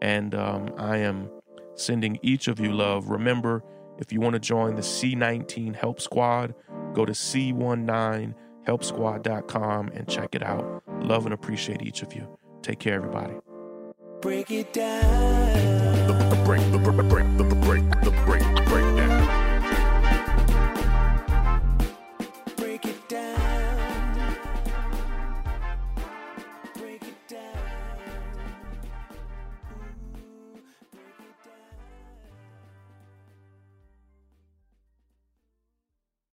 And 0.00 0.34
um, 0.34 0.72
I 0.78 0.98
am 0.98 1.30
sending 1.74 2.18
each 2.22 2.48
of 2.48 2.60
you 2.60 2.72
love. 2.72 3.08
Remember, 3.08 3.62
if 3.98 4.12
you 4.12 4.20
want 4.20 4.34
to 4.34 4.40
join 4.40 4.76
the 4.76 4.82
C19 4.82 5.74
Help 5.74 6.00
Squad, 6.00 6.54
go 6.92 7.04
to 7.04 7.12
C19helpsquad.com 7.12 9.88
and 9.88 10.08
check 10.08 10.34
it 10.34 10.42
out. 10.42 10.82
Love 11.00 11.26
and 11.26 11.34
appreciate 11.34 11.82
each 11.82 12.02
of 12.02 12.14
you. 12.14 12.26
Take 12.62 12.78
care, 12.78 12.94
everybody. 12.94 13.34
Break 14.20 14.50
it 14.50 14.72
down. 14.72 16.06
The, 16.06 16.14
the 16.34 16.42
break, 16.44 16.62
the 16.72 16.78
break, 16.78 16.96
the 16.96 17.02
break, 17.04 17.36
the 17.36 17.44
break, 17.44 17.84
the 18.02 18.10
break. 18.24 18.35